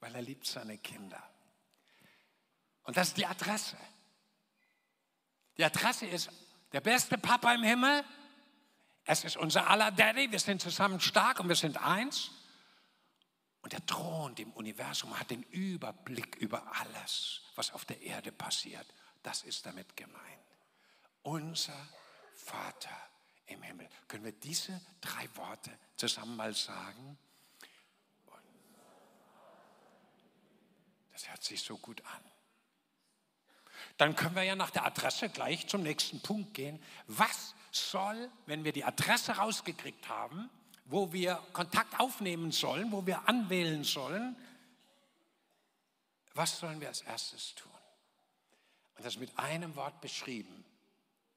weil 0.00 0.14
er 0.14 0.22
liebt 0.22 0.46
seine 0.46 0.78
Kinder. 0.78 1.29
Und 2.84 2.96
das 2.96 3.08
ist 3.08 3.16
die 3.16 3.26
Adresse. 3.26 3.76
Die 5.56 5.64
Adresse 5.64 6.06
ist 6.06 6.30
der 6.72 6.80
beste 6.80 7.18
Papa 7.18 7.52
im 7.54 7.62
Himmel. 7.62 8.04
Es 9.04 9.24
ist 9.24 9.36
unser 9.36 9.68
aller 9.68 9.90
Daddy, 9.90 10.30
wir 10.30 10.38
sind 10.38 10.60
zusammen 10.60 11.00
stark 11.00 11.40
und 11.40 11.48
wir 11.48 11.56
sind 11.56 11.76
eins. 11.78 12.30
Und 13.62 13.74
er 13.74 13.84
thront 13.84 14.40
im 14.40 14.52
Universum, 14.52 15.18
hat 15.18 15.30
den 15.30 15.42
Überblick 15.42 16.36
über 16.36 16.62
alles, 16.80 17.42
was 17.56 17.72
auf 17.72 17.84
der 17.84 18.00
Erde 18.00 18.32
passiert. 18.32 18.86
Das 19.22 19.42
ist 19.42 19.66
damit 19.66 19.96
gemeint. 19.96 20.24
Unser 21.22 21.88
Vater 22.34 22.96
im 23.46 23.62
Himmel. 23.62 23.88
Können 24.08 24.24
wir 24.24 24.32
diese 24.32 24.80
drei 25.00 25.28
Worte 25.36 25.76
zusammen 25.96 26.36
mal 26.36 26.54
sagen? 26.54 27.18
Das 31.12 31.28
hört 31.28 31.42
sich 31.42 31.60
so 31.62 31.76
gut 31.76 32.02
an. 32.06 32.29
Dann 33.96 34.16
können 34.16 34.34
wir 34.34 34.42
ja 34.42 34.56
nach 34.56 34.70
der 34.70 34.86
Adresse 34.86 35.28
gleich 35.28 35.66
zum 35.66 35.82
nächsten 35.82 36.20
Punkt 36.20 36.54
gehen. 36.54 36.82
Was 37.06 37.54
soll, 37.70 38.30
wenn 38.46 38.64
wir 38.64 38.72
die 38.72 38.84
Adresse 38.84 39.32
rausgekriegt 39.32 40.08
haben, 40.08 40.50
wo 40.84 41.12
wir 41.12 41.36
Kontakt 41.52 42.00
aufnehmen 42.00 42.50
sollen, 42.50 42.90
wo 42.90 43.06
wir 43.06 43.28
anwählen 43.28 43.84
sollen, 43.84 44.36
was 46.34 46.58
sollen 46.58 46.80
wir 46.80 46.88
als 46.88 47.02
erstes 47.02 47.54
tun? 47.54 47.70
Und 48.96 49.04
das 49.04 49.18
mit 49.18 49.38
einem 49.38 49.74
Wort 49.76 50.00
beschrieben. 50.00 50.64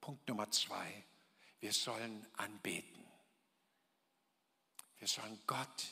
Punkt 0.00 0.28
Nummer 0.28 0.50
zwei. 0.50 1.04
Wir 1.60 1.72
sollen 1.72 2.26
anbeten. 2.36 3.04
Wir 4.98 5.08
sollen 5.08 5.40
Gott 5.46 5.84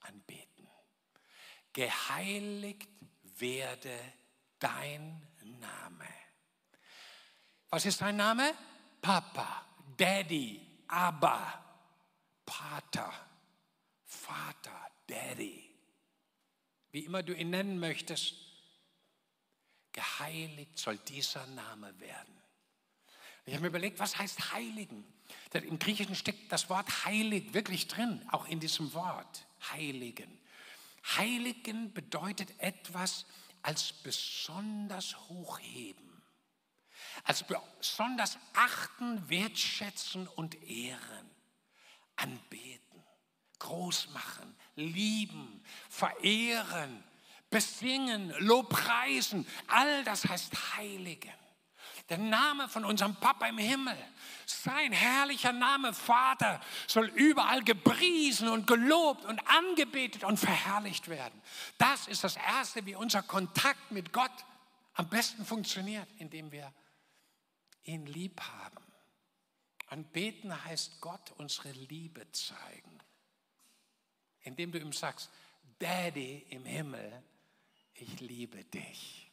anbeten. 0.00 0.68
Geheiligt 1.72 2.88
werde 3.22 3.98
dein 4.58 5.26
Name. 5.60 6.06
Was 7.70 7.86
ist 7.86 8.00
dein 8.00 8.16
Name? 8.16 8.54
Papa, 9.00 9.64
Daddy, 9.96 10.60
Abba, 10.88 11.64
Pater, 12.44 13.12
Vater, 14.04 14.90
Daddy. 15.06 15.68
Wie 16.90 17.04
immer 17.04 17.22
du 17.22 17.34
ihn 17.34 17.50
nennen 17.50 17.78
möchtest, 17.78 18.34
geheiligt 19.92 20.78
soll 20.78 20.96
dieser 20.98 21.46
Name 21.48 21.98
werden. 22.00 22.34
Ich 23.44 23.54
habe 23.54 23.62
mir 23.62 23.68
überlegt, 23.68 23.98
was 23.98 24.18
heißt 24.18 24.52
heiligen? 24.52 25.04
Im 25.52 25.78
Griechischen 25.78 26.14
steckt 26.14 26.52
das 26.52 26.68
Wort 26.68 27.04
heilig 27.04 27.54
wirklich 27.54 27.88
drin, 27.88 28.26
auch 28.30 28.46
in 28.46 28.60
diesem 28.60 28.92
Wort 28.92 29.46
heiligen. 29.72 30.38
Heiligen 31.16 31.92
bedeutet 31.92 32.52
etwas 32.58 33.24
als 33.68 33.92
besonders 33.92 35.14
hochheben, 35.28 36.22
als 37.24 37.44
besonders 37.44 38.38
achten, 38.54 39.28
wertschätzen 39.28 40.26
und 40.26 40.54
ehren, 40.62 41.30
anbeten, 42.16 43.04
groß 43.58 44.08
machen, 44.14 44.56
lieben, 44.74 45.62
verehren, 45.90 47.04
besingen, 47.50 48.30
lobpreisen. 48.38 49.46
All 49.66 50.02
das 50.02 50.24
heißt 50.24 50.76
heiligen. 50.78 51.34
Der 52.08 52.18
Name 52.18 52.68
von 52.68 52.86
unserem 52.86 53.16
Papa 53.16 53.46
im 53.48 53.58
Himmel, 53.58 53.96
sein 54.46 54.92
herrlicher 54.92 55.52
Name 55.52 55.92
Vater 55.92 56.60
soll 56.86 57.08
überall 57.08 57.62
gepriesen 57.62 58.48
und 58.48 58.66
gelobt 58.66 59.26
und 59.26 59.46
angebetet 59.46 60.24
und 60.24 60.38
verherrlicht 60.38 61.08
werden. 61.08 61.40
Das 61.76 62.08
ist 62.08 62.24
das 62.24 62.36
Erste, 62.36 62.86
wie 62.86 62.94
unser 62.94 63.22
Kontakt 63.22 63.90
mit 63.90 64.12
Gott 64.12 64.32
am 64.94 65.08
besten 65.08 65.44
funktioniert, 65.44 66.08
indem 66.16 66.50
wir 66.50 66.72
ihn 67.84 68.06
lieb 68.06 68.40
haben. 68.40 68.84
Anbeten 69.88 70.64
heißt 70.64 71.00
Gott 71.00 71.32
unsere 71.36 71.72
Liebe 71.72 72.30
zeigen. 72.32 72.98
Indem 74.40 74.72
du 74.72 74.78
ihm 74.78 74.92
sagst, 74.92 75.30
Daddy 75.78 76.46
im 76.50 76.64
Himmel, 76.64 77.22
ich 77.94 78.20
liebe 78.20 78.64
dich. 78.64 79.27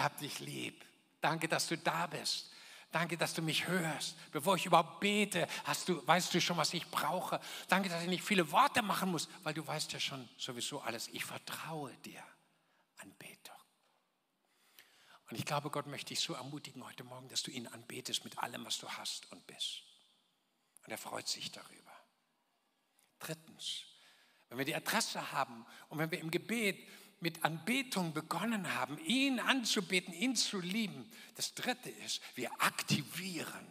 Ich 0.00 0.04
habe 0.04 0.18
dich 0.18 0.40
lieb. 0.40 0.82
Danke, 1.20 1.46
dass 1.46 1.68
du 1.68 1.76
da 1.76 2.06
bist. 2.06 2.50
Danke, 2.90 3.18
dass 3.18 3.34
du 3.34 3.42
mich 3.42 3.68
hörst. 3.68 4.16
Bevor 4.32 4.56
ich 4.56 4.64
überhaupt 4.64 4.98
bete, 4.98 5.46
hast 5.64 5.90
du, 5.90 6.06
weißt 6.06 6.32
du 6.32 6.40
schon, 6.40 6.56
was 6.56 6.72
ich 6.72 6.90
brauche. 6.90 7.38
Danke, 7.68 7.90
dass 7.90 8.02
ich 8.02 8.08
nicht 8.08 8.24
viele 8.24 8.50
Worte 8.50 8.80
machen 8.80 9.10
muss, 9.10 9.28
weil 9.42 9.52
du 9.52 9.66
weißt 9.66 9.92
ja 9.92 10.00
schon 10.00 10.26
sowieso 10.38 10.80
alles. 10.80 11.08
Ich 11.08 11.26
vertraue 11.26 11.94
dir. 11.98 12.22
Anbetung. 12.96 13.54
Und 15.28 15.38
ich 15.38 15.44
glaube, 15.44 15.68
Gott 15.68 15.86
möchte 15.86 16.14
dich 16.14 16.20
so 16.20 16.32
ermutigen 16.32 16.82
heute 16.82 17.04
Morgen, 17.04 17.28
dass 17.28 17.42
du 17.42 17.50
ihn 17.50 17.66
anbetest 17.66 18.24
mit 18.24 18.38
allem, 18.38 18.64
was 18.64 18.78
du 18.78 18.88
hast 18.88 19.30
und 19.32 19.46
bist. 19.46 19.82
Und 20.86 20.92
er 20.92 20.98
freut 20.98 21.28
sich 21.28 21.52
darüber. 21.52 21.92
Drittens, 23.18 23.82
wenn 24.48 24.56
wir 24.56 24.64
die 24.64 24.74
Adresse 24.74 25.32
haben 25.32 25.66
und 25.90 25.98
wenn 25.98 26.10
wir 26.10 26.20
im 26.20 26.30
Gebet 26.30 26.88
mit 27.20 27.44
Anbetung 27.44 28.12
begonnen 28.12 28.74
haben, 28.74 28.98
ihn 28.98 29.38
anzubeten, 29.40 30.12
ihn 30.12 30.36
zu 30.36 30.60
lieben, 30.60 31.10
das 31.36 31.54
Dritte 31.54 31.90
ist, 31.90 32.20
wir 32.34 32.50
aktivieren 32.60 33.66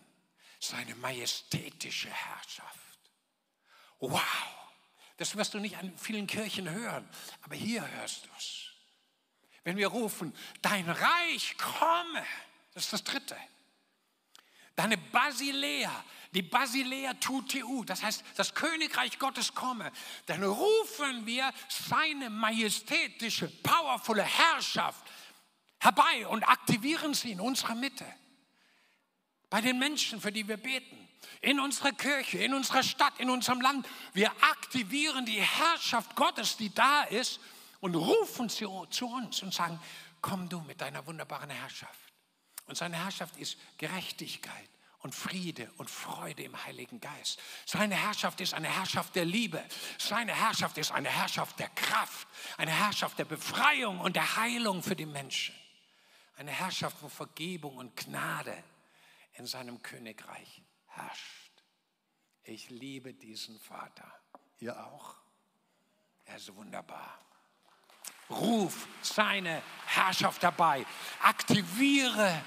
seine 0.60 0.96
majestätische 0.96 2.10
Herrschaft. 2.10 3.00
Wow, 4.00 4.22
das 5.18 5.36
wirst 5.36 5.54
du 5.54 5.60
nicht 5.60 5.78
an 5.78 5.98
vielen 5.98 6.28
Kirchen 6.28 6.70
hören, 6.70 7.08
aber 7.42 7.56
hier 7.56 7.86
hörst 7.96 8.26
du 8.26 8.30
es. 8.38 8.66
Wenn 9.64 9.78
wir 9.78 9.88
rufen, 9.88 10.34
dein 10.62 10.90
Reich 10.90 11.58
komme, 11.58 12.26
das 12.74 12.86
ist 12.86 12.94
das 12.94 13.04
Dritte. 13.04 13.36
Deine 14.80 14.96
Basilea, 14.96 15.92
die 16.32 16.42
Basilea 16.42 17.14
tutiu, 17.16 17.84
das 17.84 18.02
heißt, 18.02 18.24
das 18.38 18.54
Königreich 18.54 19.20
Gottes 19.20 19.54
komme, 19.54 19.92
dann 20.26 20.42
rufen 20.42 21.26
wir 21.26 21.52
seine 21.68 22.30
majestätische, 22.30 23.50
powervolle 23.62 24.24
Herrschaft 24.24 25.04
herbei 25.82 26.26
und 26.30 26.44
aktivieren 26.46 27.14
sie 27.14 27.32
in 27.32 27.42
unserer 27.42 27.76
Mitte. 27.76 28.06
Bei 29.50 29.60
den 29.60 29.78
Menschen, 29.80 30.22
für 30.22 30.32
die 30.32 30.48
wir 30.48 30.56
beten, 30.56 31.10
in 31.42 31.60
unserer 31.60 31.92
Kirche, 31.92 32.38
in 32.38 32.54
unserer 32.54 32.84
Stadt, 32.84 33.20
in 33.20 33.30
unserem 33.30 33.60
Land. 33.60 33.86
Wir 34.14 34.32
aktivieren 34.42 35.26
die 35.26 35.42
Herrschaft 35.42 36.16
Gottes, 36.16 36.56
die 36.56 36.74
da 36.74 37.04
ist, 37.04 37.42
und 37.82 37.96
rufen 37.96 38.48
sie 38.48 38.66
zu 38.92 39.08
uns 39.08 39.44
und 39.44 39.54
sagen, 39.54 39.78
komm 40.22 40.48
du 40.48 40.62
mit 40.62 40.80
deiner 40.80 41.06
wunderbaren 41.06 41.50
Herrschaft. 41.50 42.00
Und 42.70 42.76
seine 42.76 43.04
Herrschaft 43.04 43.36
ist 43.38 43.58
Gerechtigkeit, 43.78 44.70
und 45.02 45.16
Friede 45.16 45.72
und 45.78 45.90
Freude 45.90 46.44
im 46.44 46.66
Heiligen 46.66 47.00
Geist. 47.00 47.40
Seine 47.66 47.96
Herrschaft 47.96 48.42
ist 48.42 48.54
eine 48.54 48.68
Herrschaft 48.68 49.16
der 49.16 49.26
Liebe. 49.26 49.64
Seine 49.98 50.34
Herrschaft 50.34 50.78
ist 50.78 50.92
eine 50.92 51.10
Herrschaft 51.10 51.58
der 51.60 51.70
Kraft, 51.70 52.28
eine 52.58 52.72
Herrschaft 52.72 53.18
der 53.18 53.26
Befreiung 53.26 54.02
und 54.02 54.16
der 54.16 54.36
Heilung 54.36 54.84
für 54.84 54.96
die 54.96 55.06
Menschen. 55.06 55.56
Eine 56.38 56.52
Herrschaft, 56.52 56.98
wo 57.02 57.10
Vergebung 57.10 57.78
und 57.78 57.96
Gnade 57.96 58.64
in 59.34 59.46
seinem 59.46 59.82
Königreich 59.82 60.62
herrscht. 60.88 61.64
Ich 62.44 62.70
liebe 62.70 63.14
diesen 63.14 63.60
Vater. 63.60 64.12
Ihr 64.60 64.78
auch? 64.86 65.16
Er 66.26 66.36
ist 66.36 66.54
wunderbar. 66.56 67.20
Ruf 68.30 68.88
seine 69.02 69.62
Herrschaft 69.86 70.44
dabei. 70.44 70.86
Aktiviere 71.22 72.44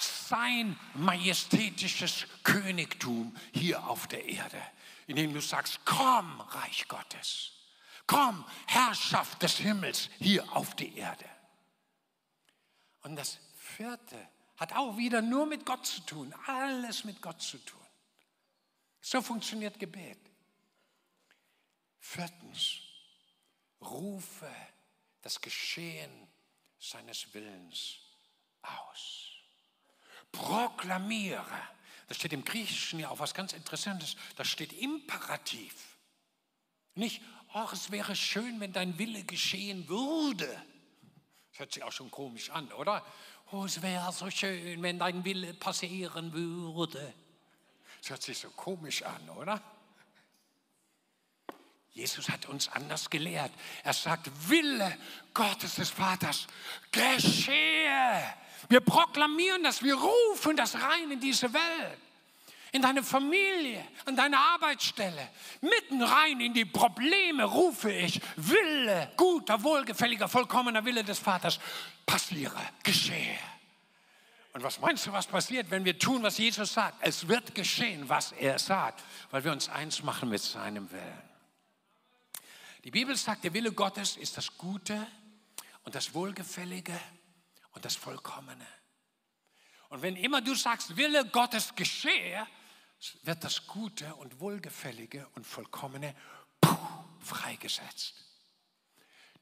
sein 0.00 0.78
majestätisches 0.94 2.26
Königtum 2.42 3.36
hier 3.52 3.88
auf 3.88 4.06
der 4.06 4.24
Erde, 4.24 4.60
indem 5.06 5.32
du 5.34 5.40
sagst, 5.40 5.80
komm, 5.84 6.40
Reich 6.40 6.86
Gottes, 6.88 7.52
komm, 8.06 8.44
Herrschaft 8.66 9.42
des 9.42 9.56
Himmels 9.56 10.10
hier 10.18 10.50
auf 10.56 10.74
die 10.76 10.96
Erde. 10.96 11.24
Und 13.02 13.16
das 13.16 13.38
vierte 13.56 14.28
hat 14.56 14.72
auch 14.74 14.96
wieder 14.96 15.22
nur 15.22 15.46
mit 15.46 15.64
Gott 15.64 15.86
zu 15.86 16.00
tun, 16.02 16.34
alles 16.46 17.04
mit 17.04 17.22
Gott 17.22 17.40
zu 17.40 17.58
tun. 17.58 17.78
So 19.00 19.22
funktioniert 19.22 19.78
Gebet. 19.78 20.18
Viertens, 22.00 22.80
rufe 23.80 24.50
das 25.22 25.40
Geschehen 25.40 26.28
seines 26.78 27.32
Willens 27.32 27.98
aus 28.62 29.37
proklamiere. 30.32 31.44
Das 32.08 32.16
steht 32.16 32.32
im 32.32 32.44
Griechischen 32.44 32.98
ja 33.00 33.10
auch 33.10 33.18
was 33.18 33.34
ganz 33.34 33.52
Interessantes. 33.52 34.16
Da 34.36 34.44
steht 34.44 34.72
Imperativ. 34.72 35.74
Nicht, 36.94 37.22
ach, 37.52 37.72
es 37.72 37.90
wäre 37.90 38.16
schön, 38.16 38.60
wenn 38.60 38.72
dein 38.72 38.98
Wille 38.98 39.24
geschehen 39.24 39.88
würde. 39.88 40.46
Das 41.50 41.60
hört 41.60 41.72
sich 41.72 41.82
auch 41.82 41.92
schon 41.92 42.10
komisch 42.10 42.50
an, 42.50 42.72
oder? 42.72 43.04
Oh, 43.50 43.64
es 43.64 43.80
wäre 43.82 44.12
so 44.12 44.30
schön, 44.30 44.82
wenn 44.82 44.98
dein 44.98 45.24
Wille 45.24 45.54
passieren 45.54 46.32
würde. 46.32 47.14
Das 48.00 48.10
hört 48.10 48.22
sich 48.22 48.38
so 48.38 48.50
komisch 48.50 49.02
an, 49.02 49.28
oder? 49.30 49.62
Jesus 51.92 52.28
hat 52.28 52.46
uns 52.46 52.68
anders 52.68 53.10
gelehrt. 53.10 53.52
Er 53.82 53.92
sagt, 53.92 54.30
Wille 54.48 54.96
Gottes 55.34 55.74
des 55.74 55.90
Vaters 55.90 56.46
geschehe 56.92 58.22
wir 58.68 58.80
proklamieren 58.80 59.62
das, 59.62 59.82
wir 59.82 59.94
rufen 59.94 60.56
das 60.56 60.74
rein 60.74 61.10
in 61.10 61.20
diese 61.20 61.52
Welt. 61.52 61.98
in 62.72 62.82
deine 62.82 63.02
Familie, 63.02 63.82
an 64.04 64.16
deine 64.16 64.38
Arbeitsstelle, 64.38 65.28
mitten 65.60 66.02
rein 66.02 66.40
in 66.40 66.52
die 66.52 66.64
Probleme 66.64 67.44
rufe 67.44 67.90
ich, 67.90 68.20
Wille, 68.36 69.10
guter, 69.16 69.62
wohlgefälliger, 69.62 70.28
vollkommener 70.28 70.84
Wille 70.84 71.02
des 71.02 71.18
Vaters, 71.18 71.58
passiere, 72.04 72.60
geschehe. 72.82 73.38
Und 74.52 74.62
was 74.62 74.80
meinst 74.80 75.06
du, 75.06 75.12
was 75.12 75.26
passiert, 75.26 75.70
wenn 75.70 75.84
wir 75.84 75.98
tun, 75.98 76.22
was 76.22 76.38
Jesus 76.38 76.72
sagt? 76.72 76.96
Es 77.00 77.28
wird 77.28 77.54
geschehen, 77.54 78.08
was 78.08 78.32
er 78.32 78.58
sagt, 78.58 79.02
weil 79.30 79.44
wir 79.44 79.52
uns 79.52 79.68
eins 79.68 80.02
machen 80.02 80.28
mit 80.28 80.42
seinem 80.42 80.90
Willen. 80.90 81.22
Die 82.84 82.90
Bibel 82.90 83.16
sagt, 83.16 83.44
der 83.44 83.54
Wille 83.54 83.72
Gottes 83.72 84.16
ist 84.16 84.36
das 84.36 84.56
Gute 84.56 85.06
und 85.84 85.94
das 85.94 86.14
Wohlgefällige 86.14 86.98
und 87.78 87.84
das 87.84 87.94
Vollkommene. 87.94 88.66
Und 89.88 90.02
wenn 90.02 90.16
immer 90.16 90.40
du 90.40 90.56
sagst, 90.56 90.96
Wille 90.96 91.24
Gottes 91.26 91.76
geschehe, 91.76 92.44
wird 93.22 93.44
das 93.44 93.68
Gute 93.68 94.16
und 94.16 94.40
Wohlgefällige 94.40 95.28
und 95.36 95.46
Vollkommene 95.46 96.12
freigesetzt. 97.20 98.14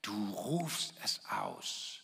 Du 0.02 0.34
rufst 0.34 0.92
es 1.02 1.24
aus 1.30 2.00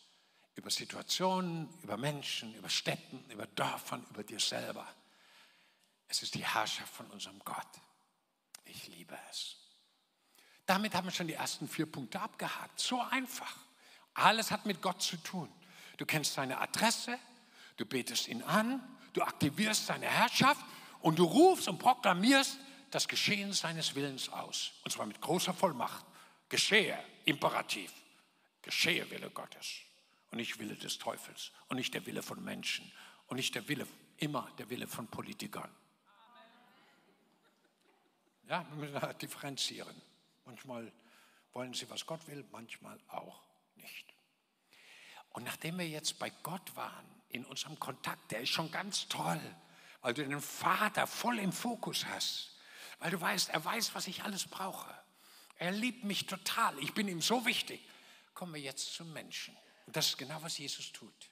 über 0.55 0.71
Situationen, 0.71 1.69
über 1.83 1.99
Menschen, 1.99 2.55
über 2.55 2.71
Städten, 2.71 3.23
über 3.31 3.47
Dörfern, 3.49 4.07
über 4.09 4.25
dir 4.25 4.41
selber. 4.41 4.89
Es 6.09 6.23
ist 6.23 6.35
die 6.35 6.47
Herrschaft 6.47 6.95
von 6.95 7.11
unserem 7.11 7.41
Gott. 7.41 7.69
Ich 8.65 8.89
liebe 8.89 9.19
es. 9.31 9.59
Damit 10.65 10.95
haben 10.95 11.09
wir 11.09 11.13
schon 11.13 11.27
die 11.27 11.35
ersten 11.35 11.69
vier 11.69 11.85
Punkte 11.85 12.21
abgehakt. 12.21 12.81
So 12.81 13.03
einfach. 13.03 13.55
Alles 14.15 14.51
hat 14.51 14.65
mit 14.65 14.81
Gott 14.81 15.03
zu 15.03 15.19
tun. 15.19 15.53
Du 16.03 16.07
kennst 16.07 16.35
seine 16.35 16.59
Adresse, 16.59 17.17
du 17.77 17.87
betest 17.87 18.27
ihn 18.27 18.43
an, 18.43 18.83
du 19.13 19.23
aktivierst 19.23 19.87
seine 19.87 20.07
Herrschaft 20.07 20.61
und 20.99 21.17
du 21.17 21.23
rufst 21.23 21.69
und 21.69 21.79
proklamierst 21.79 22.59
das 22.91 23.07
Geschehen 23.07 23.53
seines 23.53 23.95
Willens 23.95 24.29
aus. 24.29 24.73
Und 24.83 24.91
zwar 24.91 25.07
mit 25.07 25.21
großer 25.21 25.55
Vollmacht. 25.55 26.05
Geschehe, 26.49 26.99
imperativ. 27.25 27.93
Geschehe 28.63 29.09
Wille 29.13 29.31
Gottes 29.31 29.83
und 30.33 30.39
nicht 30.39 30.59
Wille 30.59 30.75
des 30.75 30.99
Teufels 30.99 31.53
und 31.69 31.77
nicht 31.77 31.95
der 31.95 32.05
Wille 32.05 32.25
von 32.25 32.43
Menschen 32.43 32.91
und 33.29 33.37
nicht 33.37 33.55
der 33.55 33.69
Wille, 33.69 33.87
immer 34.17 34.51
der 34.59 34.69
Wille 34.71 34.89
von 34.89 35.07
Politikern. 35.07 35.71
Ja, 38.49 38.67
wir 38.71 38.77
müssen 38.77 39.01
da 39.01 39.13
differenzieren. 39.13 40.03
Manchmal 40.47 40.91
wollen 41.53 41.73
sie, 41.75 41.89
was 41.89 42.05
Gott 42.05 42.27
will, 42.27 42.45
manchmal 42.51 42.99
auch 43.07 43.41
nicht. 43.77 44.12
Und 45.33 45.45
nachdem 45.45 45.79
wir 45.79 45.89
jetzt 45.89 46.19
bei 46.19 46.31
Gott 46.43 46.77
waren, 46.77 47.07
in 47.29 47.45
unserem 47.47 47.79
Kontakt, 47.79 48.31
der 48.31 48.41
ist 48.41 48.51
schon 48.51 48.71
ganz 48.71 49.09
toll 49.09 49.41
weil 50.03 50.15
du 50.15 50.27
den 50.27 50.41
Vater 50.41 51.07
voll 51.07 51.39
im 51.39 51.53
Fokus 51.53 52.05
hast, 52.07 52.51
weil 52.99 53.11
du 53.11 53.21
weißt, 53.21 53.49
er 53.51 53.65
weiß, 53.65 53.95
was 53.95 54.09
ich 54.09 54.23
alles 54.25 54.47
brauche. 54.47 54.93
Er 55.57 55.71
liebt 55.71 56.05
mich 56.05 56.27
total, 56.27 56.77
ich 56.81 56.93
bin 56.93 57.09
ihm 57.09 57.23
so 57.23 57.47
wichtig. 57.47 57.81
Kommen 58.35 58.55
wir 58.55 58.61
jetzt 58.61 58.95
zum 58.95 59.13
Menschen. 59.13 59.57
Und 59.87 59.97
das 59.97 60.09
ist 60.09 60.19
genau, 60.19 60.43
was 60.43 60.59
Jesus 60.59 60.93
tut. 60.93 61.31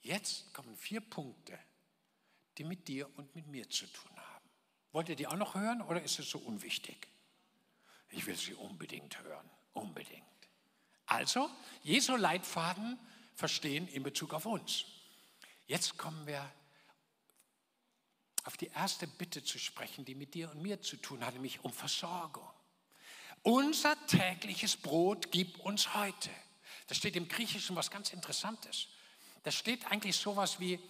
Jetzt 0.00 0.54
kommen 0.54 0.76
vier 0.76 1.00
Punkte, 1.00 1.58
die 2.56 2.64
mit 2.64 2.86
dir 2.86 3.08
und 3.18 3.34
mit 3.34 3.48
mir 3.48 3.68
zu 3.68 3.86
tun 3.86 4.16
haben. 4.16 4.48
Wollt 4.92 5.08
ihr 5.08 5.16
die 5.16 5.26
auch 5.26 5.36
noch 5.36 5.54
hören 5.54 5.82
oder 5.82 6.00
ist 6.02 6.18
es 6.18 6.30
so 6.30 6.38
unwichtig? 6.38 7.08
Ich 8.10 8.26
will 8.26 8.36
sie 8.36 8.54
unbedingt 8.54 9.18
hören, 9.22 9.50
unbedingt. 9.72 10.24
Also, 11.06 11.50
Jesu 11.82 12.16
Leitfaden 12.16 12.98
verstehen 13.38 13.86
in 13.88 14.02
Bezug 14.02 14.34
auf 14.34 14.46
uns. 14.46 14.84
Jetzt 15.68 15.96
kommen 15.96 16.26
wir 16.26 16.44
auf 18.42 18.56
die 18.56 18.66
erste 18.66 19.06
Bitte 19.06 19.44
zu 19.44 19.60
sprechen, 19.60 20.04
die 20.04 20.16
mit 20.16 20.34
dir 20.34 20.50
und 20.50 20.60
mir 20.60 20.82
zu 20.82 20.96
tun 20.96 21.24
hat, 21.24 21.34
nämlich 21.34 21.62
um 21.62 21.72
Versorgung. 21.72 22.48
Unser 23.42 23.94
tägliches 24.08 24.76
Brot 24.76 25.30
gib 25.30 25.60
uns 25.60 25.94
heute. 25.94 26.30
Da 26.88 26.96
steht 26.96 27.14
im 27.14 27.28
Griechischen 27.28 27.76
was 27.76 27.92
ganz 27.92 28.12
Interessantes. 28.12 28.88
Da 29.44 29.52
steht 29.52 29.86
eigentlich 29.86 30.16
sowas 30.16 30.58
wie, 30.58 30.80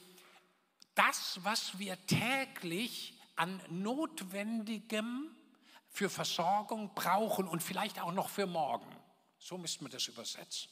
das, 0.94 1.38
was 1.42 1.78
wir 1.78 1.98
täglich 2.06 3.12
an 3.36 3.62
Notwendigem 3.68 5.36
für 5.90 6.08
Versorgung 6.08 6.94
brauchen 6.94 7.46
und 7.46 7.62
vielleicht 7.62 8.00
auch 8.00 8.12
noch 8.12 8.30
für 8.30 8.46
morgen. 8.46 8.90
So 9.38 9.58
müsste 9.58 9.82
man 9.84 9.92
das 9.92 10.08
übersetzen. 10.08 10.70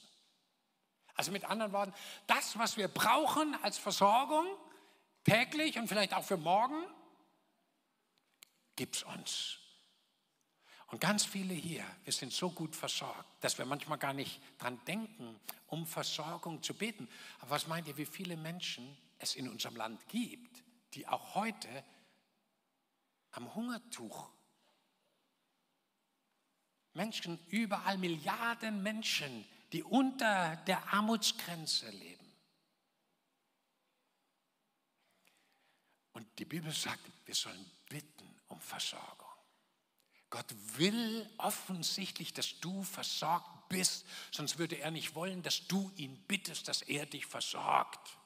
Also 1.17 1.33
mit 1.33 1.45
anderen 1.45 1.73
Worten, 1.73 1.95
das, 2.27 2.59
was 2.59 2.77
wir 2.77 2.89
brauchen 2.89 3.57
als 3.63 3.79
Versorgung, 3.79 4.47
täglich 5.25 5.79
und 5.79 5.89
vielleicht 5.89 6.15
auch 6.15 6.25
für 6.25 6.37
morgen, 6.37 6.85
gib's 8.77 9.03
uns. 9.03 9.59
Und 10.89 11.01
ganz 11.01 11.25
viele 11.25 11.55
hier, 11.55 11.85
wir 12.05 12.13
sind 12.13 12.33
so 12.33 12.51
gut 12.51 12.77
versorgt, 12.77 13.27
dass 13.41 13.59
wir 13.59 13.65
manchmal 13.65 13.99
gar 13.99 14.13
nicht 14.13 14.41
dran 14.59 14.79
denken, 14.87 15.41
um 15.67 15.87
Versorgung 15.87 16.63
zu 16.63 16.75
beten. 16.75 17.09
Aber 17.41 17.53
was 17.53 17.67
meint 17.67 17.89
ihr, 17.89 17.97
wie 17.97 18.07
viele 18.07 18.37
Menschen 18.37 18.97
es 19.19 19.35
in 19.35 19.49
unserem 19.49 19.75
Land 19.77 20.07
gibt, 20.09 20.63
die 20.95 21.09
auch 21.09 21.35
heute 21.35 21.69
am 23.33 23.53
Hungertuch 23.55 24.29
Menschen, 26.93 27.39
überall 27.49 27.99
Milliarden 27.99 28.83
Menschen, 28.83 29.45
die 29.73 29.83
unter 29.83 30.57
der 30.67 30.93
Armutsgrenze 30.93 31.91
leben. 31.91 32.33
Und 36.13 36.27
die 36.39 36.45
Bibel 36.45 36.73
sagt, 36.73 37.01
wir 37.25 37.35
sollen 37.35 37.71
bitten 37.89 38.41
um 38.49 38.61
Versorgung. 38.61 39.27
Gott 40.31 40.47
will 40.77 41.29
offensichtlich, 41.39 42.33
dass 42.33 42.59
du 42.61 42.83
versorgt 42.83 43.69
bist, 43.69 44.05
sonst 44.31 44.59
würde 44.59 44.77
er 44.77 44.91
nicht 44.91 45.15
wollen, 45.15 45.43
dass 45.43 45.67
du 45.67 45.91
ihn 45.97 46.17
bittest, 46.27 46.69
dass 46.69 46.83
er 46.83 47.07
dich 47.07 47.27
versorgt. 47.27 48.19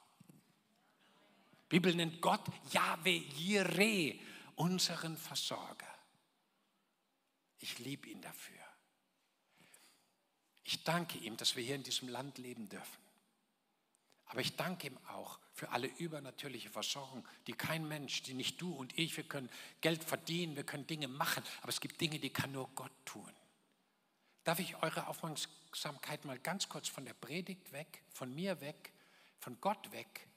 Die 1.64 1.76
Bibel 1.76 1.94
nennt 1.94 2.20
Gott 2.20 2.44
Yahweh 2.72 3.18
Jireh, 3.36 4.18
unseren 4.56 5.16
Versorger. 5.16 5.86
Ich 7.58 7.78
liebe 7.78 8.08
ihn 8.08 8.20
dafür. 8.20 8.59
Ich 10.70 10.84
danke 10.84 11.18
ihm, 11.18 11.36
dass 11.36 11.56
wir 11.56 11.64
hier 11.64 11.74
in 11.74 11.82
diesem 11.82 12.08
Land 12.08 12.38
leben 12.38 12.68
dürfen. 12.68 13.02
Aber 14.26 14.40
ich 14.40 14.54
danke 14.54 14.86
ihm 14.86 14.96
auch 15.08 15.40
für 15.52 15.70
alle 15.70 15.88
übernatürliche 15.88 16.70
Versorgung, 16.70 17.26
die 17.48 17.54
kein 17.54 17.88
Mensch, 17.88 18.22
die 18.22 18.34
nicht 18.34 18.60
du 18.60 18.72
und 18.72 18.96
ich, 18.96 19.16
wir 19.16 19.24
können 19.24 19.50
Geld 19.80 20.04
verdienen, 20.04 20.54
wir 20.54 20.62
können 20.62 20.86
Dinge 20.86 21.08
machen, 21.08 21.42
aber 21.62 21.70
es 21.70 21.80
gibt 21.80 22.00
Dinge, 22.00 22.20
die 22.20 22.30
kann 22.30 22.52
nur 22.52 22.68
Gott 22.76 22.92
tun. 23.04 23.28
Darf 24.44 24.60
ich 24.60 24.80
eure 24.80 25.08
Aufmerksamkeit 25.08 26.24
mal 26.24 26.38
ganz 26.38 26.68
kurz 26.68 26.86
von 26.86 27.04
der 27.04 27.14
Predigt 27.14 27.72
weg, 27.72 28.04
von 28.12 28.32
mir 28.32 28.60
weg, 28.60 28.92
von 29.40 29.60
Gott 29.60 29.90
weg, 29.90 30.28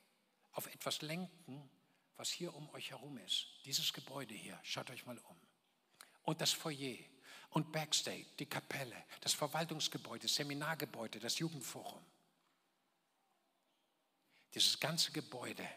auf 0.54 0.66
etwas 0.66 1.04
lenken, 1.04 1.70
was 2.16 2.32
hier 2.32 2.56
um 2.56 2.68
euch 2.74 2.90
herum 2.90 3.20
ist. 3.20 3.50
Dieses 3.66 3.94
Gebäude 3.94 4.34
hier, 4.34 4.60
schaut 4.64 4.90
euch 4.90 5.06
mal 5.06 5.20
um. 5.20 5.38
Und 6.24 6.42
das 6.42 6.54
Foyer 6.54 6.98
und 7.54 7.72
Backstage, 7.72 8.26
die 8.40 8.48
Kapelle, 8.48 8.96
das 9.22 9.34
Verwaltungsgebäude, 9.34 10.24
das 10.24 10.36
Seminargebäude, 10.36 11.20
das 11.20 11.40
Jugendforum. 11.40 12.04
Dieses 14.54 14.80
ganze 14.80 15.12
Gebäude 15.12 15.68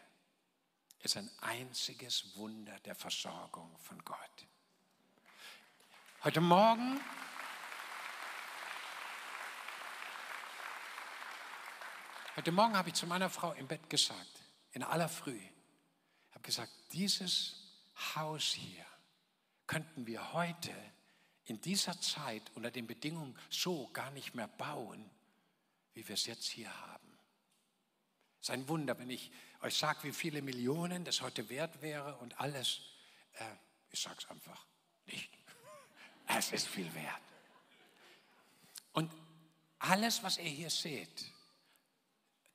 ist 1.03 1.17
ein 1.17 1.31
einziges 1.41 2.37
Wunder 2.37 2.79
der 2.81 2.95
Versorgung 2.95 3.77
von 3.79 4.03
Gott. 4.05 4.47
Heute 6.25 6.41
Morgen 6.41 7.01
Heute 12.37 12.53
Morgen 12.53 12.77
habe 12.77 12.91
ich 12.91 12.95
zu 12.95 13.07
meiner 13.07 13.31
Frau 13.31 13.53
im 13.53 13.67
Bett 13.67 13.89
gesagt, 13.89 14.43
in 14.73 14.83
aller 14.83 15.09
Früh, 15.09 15.41
habe 16.33 16.43
gesagt, 16.43 16.71
dieses 16.93 17.57
Haus 18.15 18.45
hier 18.53 18.85
könnten 19.67 20.07
wir 20.07 20.35
heute 20.35 20.71
in 21.47 21.61
dieser 21.61 22.01
Zeit 22.01 22.43
unter 22.55 22.71
den 22.71 22.87
Bedingungen 22.87 23.37
so 23.51 23.89
gar 23.89 24.11
nicht 24.11 24.35
mehr 24.35 24.49
bauen, 24.49 25.09
wie 25.95 26.07
wir 26.07 26.15
es 26.15 26.27
jetzt 26.27 26.47
hier 26.47 26.71
haben. 26.89 27.19
Es 28.41 28.49
ist 28.49 28.51
ein 28.51 28.69
Wunder, 28.69 28.99
wenn 28.99 29.11
ich 29.11 29.31
euch 29.63 29.77
sage, 29.77 30.05
wie 30.05 30.13
viele 30.13 30.43
Millionen 30.43 31.05
das 31.05 31.21
heute 31.21 31.49
wert 31.49 31.81
wäre 31.83 32.17
und 32.17 32.39
alles. 32.39 32.81
Äh, 33.35 33.45
ich 33.91 34.01
sage 34.01 34.17
es 34.19 34.31
einfach 34.31 34.67
nicht. 35.07 35.31
Es 36.29 36.51
ist 36.51 36.67
viel 36.67 36.93
wert. 36.93 37.21
Und 38.93 39.13
alles, 39.79 40.25
was 40.25 40.39
ihr 40.39 40.51
hier 40.51 40.71
seht, 40.71 41.25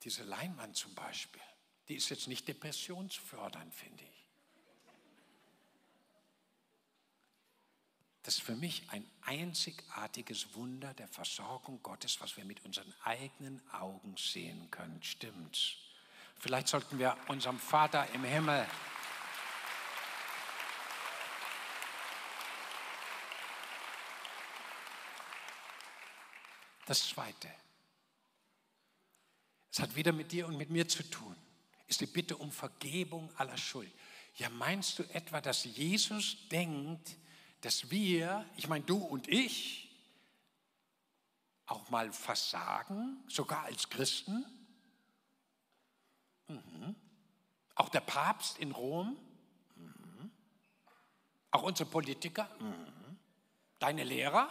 diese 0.02 0.24
Leinwand 0.24 0.76
zum 0.76 0.94
Beispiel, 0.94 1.40
die 1.88 1.94
ist 1.94 2.10
jetzt 2.10 2.28
nicht 2.28 2.46
depressionsfördernd, 2.46 3.74
finde 3.74 4.04
ich. 4.04 4.11
Das 8.22 8.34
ist 8.34 8.42
für 8.42 8.54
mich 8.54 8.84
ein 8.90 9.04
einzigartiges 9.22 10.54
Wunder 10.54 10.94
der 10.94 11.08
Versorgung 11.08 11.82
Gottes, 11.82 12.20
was 12.20 12.36
wir 12.36 12.44
mit 12.44 12.64
unseren 12.64 12.92
eigenen 13.02 13.60
Augen 13.72 14.16
sehen 14.16 14.70
können. 14.70 15.02
Stimmt's? 15.02 15.74
Vielleicht 16.38 16.68
sollten 16.68 16.98
wir 16.98 17.16
unserem 17.28 17.58
Vater 17.58 18.08
im 18.14 18.24
Himmel 18.24 18.66
Das 26.84 27.08
Zweite, 27.08 27.48
es 29.70 29.78
hat 29.78 29.94
wieder 29.94 30.12
mit 30.12 30.32
dir 30.32 30.46
und 30.46 30.58
mit 30.58 30.68
mir 30.68 30.86
zu 30.86 31.02
tun, 31.08 31.34
ist 31.86 32.00
die 32.00 32.06
Bitte 32.06 32.36
um 32.36 32.50
Vergebung 32.50 33.34
aller 33.36 33.56
Schuld. 33.56 33.90
Ja, 34.34 34.50
meinst 34.50 34.98
du 34.98 35.04
etwa, 35.04 35.40
dass 35.40 35.64
Jesus 35.64 36.36
denkt, 36.50 37.16
dass 37.62 37.90
wir, 37.90 38.44
ich 38.56 38.68
meine 38.68 38.84
du 38.84 38.98
und 38.98 39.28
ich, 39.28 39.88
auch 41.66 41.88
mal 41.90 42.12
versagen, 42.12 43.22
sogar 43.28 43.62
als 43.64 43.88
Christen? 43.88 44.44
Mhm. 46.48 46.94
Auch 47.76 47.88
der 47.88 48.00
Papst 48.00 48.58
in 48.58 48.72
Rom? 48.72 49.16
Mhm. 49.76 50.30
Auch 51.52 51.62
unsere 51.62 51.88
Politiker? 51.88 52.48
Mhm. 52.60 53.18
Deine 53.78 54.04
Lehrer? 54.04 54.48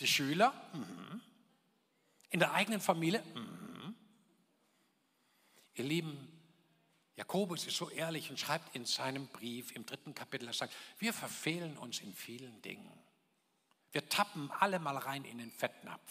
Die 0.00 0.06
Schüler? 0.06 0.52
Mhm. 0.72 1.20
In 2.30 2.40
der 2.40 2.54
eigenen 2.54 2.80
Familie? 2.80 3.22
Mhm. 3.34 3.94
Ihr 5.74 5.84
Lieben, 5.84 6.39
Jakobus 7.20 7.66
ist 7.66 7.76
so 7.76 7.90
ehrlich 7.90 8.30
und 8.30 8.40
schreibt 8.40 8.74
in 8.74 8.86
seinem 8.86 9.26
Brief 9.26 9.72
im 9.72 9.84
dritten 9.84 10.14
Kapitel, 10.14 10.46
er 10.46 10.54
sagt, 10.54 10.72
wir 10.98 11.12
verfehlen 11.12 11.76
uns 11.76 12.00
in 12.00 12.14
vielen 12.14 12.62
Dingen. 12.62 12.90
Wir 13.92 14.08
tappen 14.08 14.50
alle 14.52 14.78
mal 14.78 14.96
rein 14.96 15.26
in 15.26 15.36
den 15.36 15.50
Fettnapf. 15.50 16.10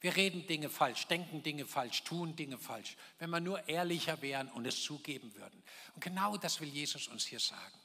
Wir 0.00 0.16
reden 0.16 0.44
Dinge 0.48 0.70
falsch, 0.70 1.06
denken 1.06 1.44
Dinge 1.44 1.66
falsch, 1.66 2.02
tun 2.02 2.34
Dinge 2.34 2.58
falsch. 2.58 2.96
Wenn 3.20 3.30
wir 3.30 3.38
nur 3.38 3.68
ehrlicher 3.68 4.20
wären 4.22 4.50
und 4.50 4.66
es 4.66 4.82
zugeben 4.82 5.32
würden. 5.36 5.62
Und 5.94 6.02
genau 6.02 6.36
das 6.36 6.60
will 6.60 6.68
Jesus 6.68 7.06
uns 7.06 7.24
hier 7.24 7.38
sagen. 7.38 7.78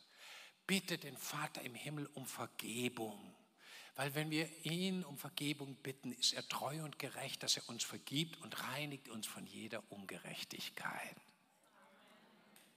Bitte 0.65 0.97
den 0.97 1.17
Vater 1.17 1.61
im 1.61 1.75
Himmel 1.75 2.09
um 2.15 2.25
Vergebung. 2.25 3.35
Weil 3.93 4.15
wenn 4.15 4.31
wir 4.31 4.49
ihn 4.65 5.03
um 5.03 5.19
Vergebung 5.19 5.75
bitten, 5.83 6.13
ist 6.13 6.33
er 6.33 6.47
treu 6.47 6.83
und 6.83 6.97
gerecht, 6.97 7.43
dass 7.43 7.57
er 7.57 7.69
uns 7.69 7.83
vergibt 7.83 8.41
und 8.41 8.63
reinigt 8.63 9.07
uns 9.07 9.27
von 9.27 9.45
jeder 9.45 9.83
Ungerechtigkeit. 9.91 11.15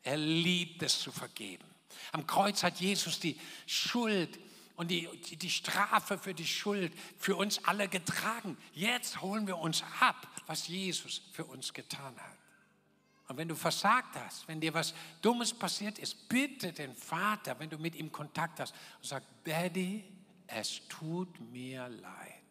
Er 0.03 0.17
liebt 0.17 0.83
es 0.83 0.99
zu 1.01 1.13
vergeben. 1.13 1.65
Am 2.13 2.27
Kreuz 2.27 2.63
hat 2.63 2.81
Jesus 2.81 3.21
die 3.21 3.39
Schuld 3.67 4.39
und 4.77 4.91
die, 4.91 5.09
die, 5.37 5.51
Strafe 5.51 6.19
für 6.19 6.35
die 6.35 6.47
Schuld 6.47 6.93
für 7.19 7.37
uns 7.37 7.65
alle 7.65 7.89
getragen. 7.89 8.57
Jetzt 8.73 9.21
holen 9.21 9.47
wir 9.47 9.59
uns 9.59 9.85
ab, 10.01 10.27
was 10.47 10.67
Jesus 10.67 11.23
für 11.33 11.45
uns 11.45 11.73
getan 11.73 12.17
hat. 12.17 12.39
Und 13.29 13.37
wenn 13.37 13.49
du 13.49 13.55
versagt 13.55 14.17
hast, 14.17 14.49
wenn 14.49 14.61
dir 14.61 14.75
was 14.75 14.95
Dummes 15.23 15.55
passiert 15.55 15.99
ist, 15.99 16.29
bitte 16.29 16.73
den 16.73 16.95
Vater, 16.95 17.59
wenn 17.59 17.71
du 17.71 17.79
mit 17.79 17.95
ihm 17.95 18.11
Kontakt 18.11 18.61
hast, 18.61 18.75
und 18.99 19.07
sag, 19.07 19.23
Daddy, 19.45 20.05
es 20.47 20.83
tut 20.89 21.41
mir 21.53 21.89
leid. 21.89 22.43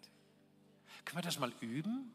Können 1.05 1.17
wir 1.17 1.23
das 1.23 1.37
mal 1.39 1.53
üben? 1.59 2.13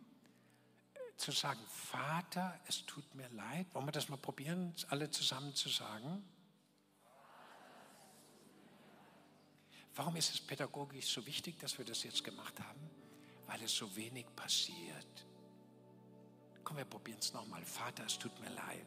Zu 1.17 1.33
sagen, 1.33 1.61
Vater, 1.69 2.59
es 2.67 2.85
tut 2.85 3.15
mir 3.15 3.29
leid. 3.31 3.67
Wollen 3.75 3.87
wir 3.87 3.93
das 3.93 4.09
mal 4.09 4.19
probieren, 4.19 4.75
alle 4.89 5.11
zusammen 5.11 5.55
zu 5.55 5.69
sagen? 5.69 6.23
Warum 9.95 10.15
ist 10.17 10.35
es 10.35 10.41
pädagogisch 10.41 11.07
so 11.07 11.25
wichtig, 11.25 11.59
dass 11.59 11.79
wir 11.79 11.85
das 11.87 12.03
jetzt 12.03 12.23
gemacht 12.23 12.61
haben? 12.61 12.91
Weil 13.47 13.63
es 13.63 13.75
so 13.75 13.97
wenig 13.97 14.27
passiert. 14.37 15.27
Komm, 16.63 16.77
wir 16.77 16.85
probieren 16.85 17.19
es 17.19 17.33
nochmal. 17.33 17.65
Vater, 17.65 18.05
es 18.05 18.19
tut 18.19 18.39
mir 18.41 18.51
leid. 18.51 18.87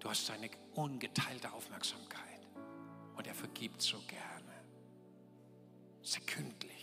Du 0.00 0.10
hast 0.10 0.26
seine 0.26 0.50
ungeteilte 0.74 1.52
Aufmerksamkeit 1.52 2.46
und 3.16 3.26
er 3.26 3.34
vergibt 3.34 3.82
so 3.82 4.00
gerne. 4.06 4.64
Sekündlich. 6.02 6.75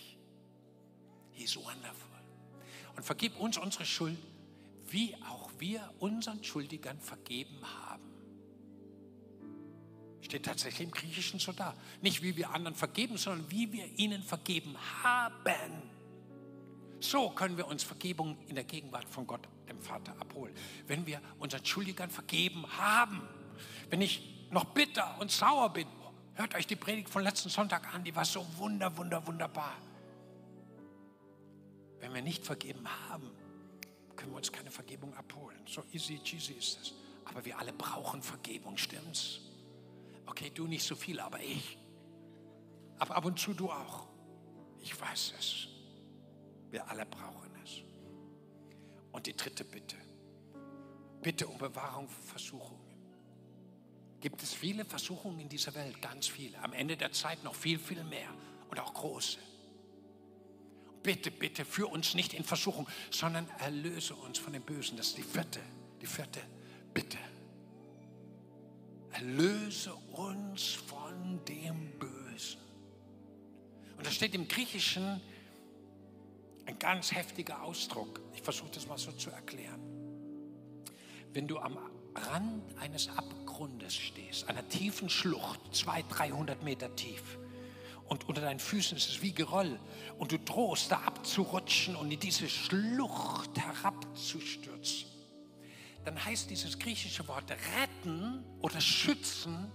He 1.33 1.43
is 1.43 1.55
wonderful. 1.55 2.09
Und 2.95 3.03
vergib 3.03 3.39
uns 3.39 3.57
unsere 3.57 3.85
Schuld, 3.85 4.17
wie 4.89 5.15
auch 5.29 5.49
wir 5.57 5.91
unseren 5.99 6.43
Schuldigern 6.43 6.99
vergeben 6.99 7.59
haben. 7.63 8.03
Steht 10.21 10.45
tatsächlich 10.45 10.87
im 10.87 10.91
Griechischen 10.91 11.39
so 11.39 11.51
da. 11.51 11.73
Nicht 12.01 12.21
wie 12.21 12.37
wir 12.37 12.51
anderen 12.51 12.75
vergeben, 12.75 13.17
sondern 13.17 13.49
wie 13.51 13.71
wir 13.71 13.85
ihnen 13.97 14.23
vergeben 14.23 14.75
haben. 15.03 15.81
So 16.99 17.29
können 17.31 17.57
wir 17.57 17.67
uns 17.67 17.83
Vergebung 17.83 18.37
in 18.47 18.55
der 18.55 18.63
Gegenwart 18.63 19.09
von 19.09 19.27
Gott, 19.27 19.47
dem 19.67 19.81
Vater, 19.81 20.15
abholen. 20.19 20.55
Wenn 20.87 21.05
wir 21.05 21.21
unseren 21.39 21.65
Schuldigern 21.65 22.09
vergeben 22.09 22.65
haben. 22.77 23.21
Wenn 23.89 24.01
ich 24.01 24.47
noch 24.51 24.65
bitter 24.65 25.19
und 25.19 25.29
sauer 25.29 25.73
bin, 25.73 25.87
hört 26.35 26.55
euch 26.55 26.67
die 26.67 26.75
Predigt 26.75 27.09
von 27.09 27.23
letzten 27.23 27.49
Sonntag 27.49 27.93
an, 27.93 28.03
die 28.03 28.15
war 28.15 28.25
so 28.25 28.45
wunder, 28.57 28.95
wunder, 28.95 29.25
wunderbar. 29.27 29.75
Wenn 32.03 32.13
wir 32.13 32.21
nicht 32.21 32.45
vergeben 32.45 32.85
haben, 33.07 33.31
können 34.17 34.33
wir 34.33 34.35
uns 34.35 34.51
keine 34.51 34.69
Vergebung 34.69 35.13
abholen. 35.13 35.57
So 35.65 35.85
easy 35.93 36.19
cheesy 36.21 36.51
ist 36.51 36.81
es. 36.81 36.93
Aber 37.23 37.45
wir 37.45 37.57
alle 37.57 37.71
brauchen 37.71 38.21
Vergebung, 38.21 38.75
stimmt's? 38.75 39.39
Okay, 40.25 40.51
du 40.53 40.67
nicht 40.67 40.83
so 40.83 40.95
viel, 40.97 41.21
aber 41.21 41.39
ich. 41.39 41.77
Aber 42.99 43.15
ab 43.15 43.23
und 43.23 43.39
zu 43.39 43.53
du 43.53 43.71
auch. 43.71 44.09
Ich 44.81 44.99
weiß 44.99 45.33
es. 45.39 45.69
Wir 46.71 46.85
alle 46.89 47.05
brauchen 47.05 47.49
es. 47.63 47.71
Und 49.13 49.25
die 49.25 49.37
dritte 49.37 49.63
Bitte. 49.63 49.95
Bitte 51.21 51.47
um 51.47 51.57
Bewahrung 51.57 52.09
vor 52.09 52.23
Versuchungen. 52.31 52.97
Gibt 54.19 54.43
es 54.43 54.53
viele 54.53 54.83
Versuchungen 54.83 55.39
in 55.39 55.47
dieser 55.47 55.73
Welt? 55.73 56.01
Ganz 56.01 56.27
viele. 56.27 56.61
Am 56.61 56.73
Ende 56.73 56.97
der 56.97 57.13
Zeit 57.13 57.41
noch 57.45 57.55
viel, 57.55 57.79
viel 57.79 58.03
mehr. 58.03 58.29
Und 58.69 58.77
auch 58.77 58.93
große. 58.93 59.39
Bitte, 61.03 61.31
bitte, 61.31 61.65
führ 61.65 61.91
uns 61.91 62.15
nicht 62.15 62.33
in 62.33 62.45
Versuchung, 62.45 62.87
sondern 63.11 63.47
erlöse 63.59 64.15
uns 64.15 64.39
von 64.39 64.53
dem 64.53 64.63
Bösen. 64.63 64.95
Das 64.95 65.07
ist 65.07 65.17
die 65.17 65.23
vierte, 65.23 65.59
die 66.01 66.05
vierte 66.05 66.39
Bitte. 66.93 67.17
Erlöse 69.11 69.93
uns 70.13 70.71
von 70.71 71.43
dem 71.45 71.99
Bösen. 71.99 72.61
Und 73.97 74.07
da 74.07 74.11
steht 74.11 74.33
im 74.33 74.47
Griechischen 74.47 75.21
ein 76.65 76.79
ganz 76.79 77.11
heftiger 77.11 77.61
Ausdruck. 77.61 78.21
Ich 78.33 78.41
versuche 78.41 78.71
das 78.71 78.87
mal 78.87 78.97
so 78.97 79.11
zu 79.11 79.29
erklären. 79.29 79.81
Wenn 81.33 81.47
du 81.47 81.59
am 81.59 81.77
Rand 82.15 82.77
eines 82.79 83.09
Abgrundes 83.09 83.95
stehst, 83.95 84.47
einer 84.47 84.67
tiefen 84.69 85.09
Schlucht, 85.09 85.59
200, 85.75 86.19
300 86.19 86.63
Meter 86.63 86.95
tief, 86.95 87.37
und 88.07 88.27
unter 88.27 88.41
deinen 88.41 88.59
Füßen 88.59 88.97
ist 88.97 89.09
es 89.09 89.21
wie 89.21 89.33
Geröll, 89.33 89.79
und 90.17 90.31
du 90.31 90.39
drohst 90.39 90.91
da 90.91 90.97
abzurutschen 90.97 91.95
und 91.95 92.11
in 92.11 92.19
diese 92.19 92.47
Schlucht 92.49 93.57
herabzustürzen, 93.57 95.07
dann 96.05 96.23
heißt 96.23 96.49
dieses 96.49 96.77
griechische 96.77 97.27
Wort 97.27 97.51
retten 97.51 98.43
oder 98.59 98.81
schützen, 98.81 99.71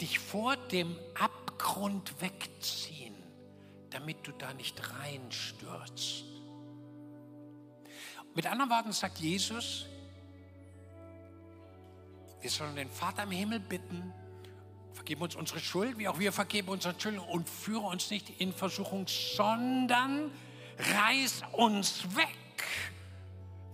dich 0.00 0.18
vor 0.18 0.56
dem 0.56 0.96
Abgrund 1.18 2.20
wegziehen, 2.20 3.14
damit 3.90 4.26
du 4.26 4.32
da 4.32 4.52
nicht 4.54 4.80
reinstürzt. 4.98 6.24
Mit 8.34 8.46
anderen 8.46 8.70
Worten 8.70 8.92
sagt 8.92 9.18
Jesus, 9.18 9.86
wir 12.40 12.50
sollen 12.50 12.76
den 12.76 12.90
Vater 12.90 13.22
im 13.22 13.30
Himmel 13.30 13.60
bitten, 13.60 14.12
vergib 14.96 15.20
uns 15.20 15.36
unsere 15.36 15.60
Schuld, 15.60 15.98
wie 15.98 16.08
auch 16.08 16.18
wir 16.18 16.32
vergeben 16.32 16.68
unseren 16.68 16.98
Schuld 16.98 17.18
und 17.18 17.48
führe 17.48 17.86
uns 17.86 18.10
nicht 18.10 18.40
in 18.40 18.52
Versuchung, 18.52 19.06
sondern 19.06 20.32
reiß 20.78 21.42
uns 21.52 22.04
weg 22.16 22.64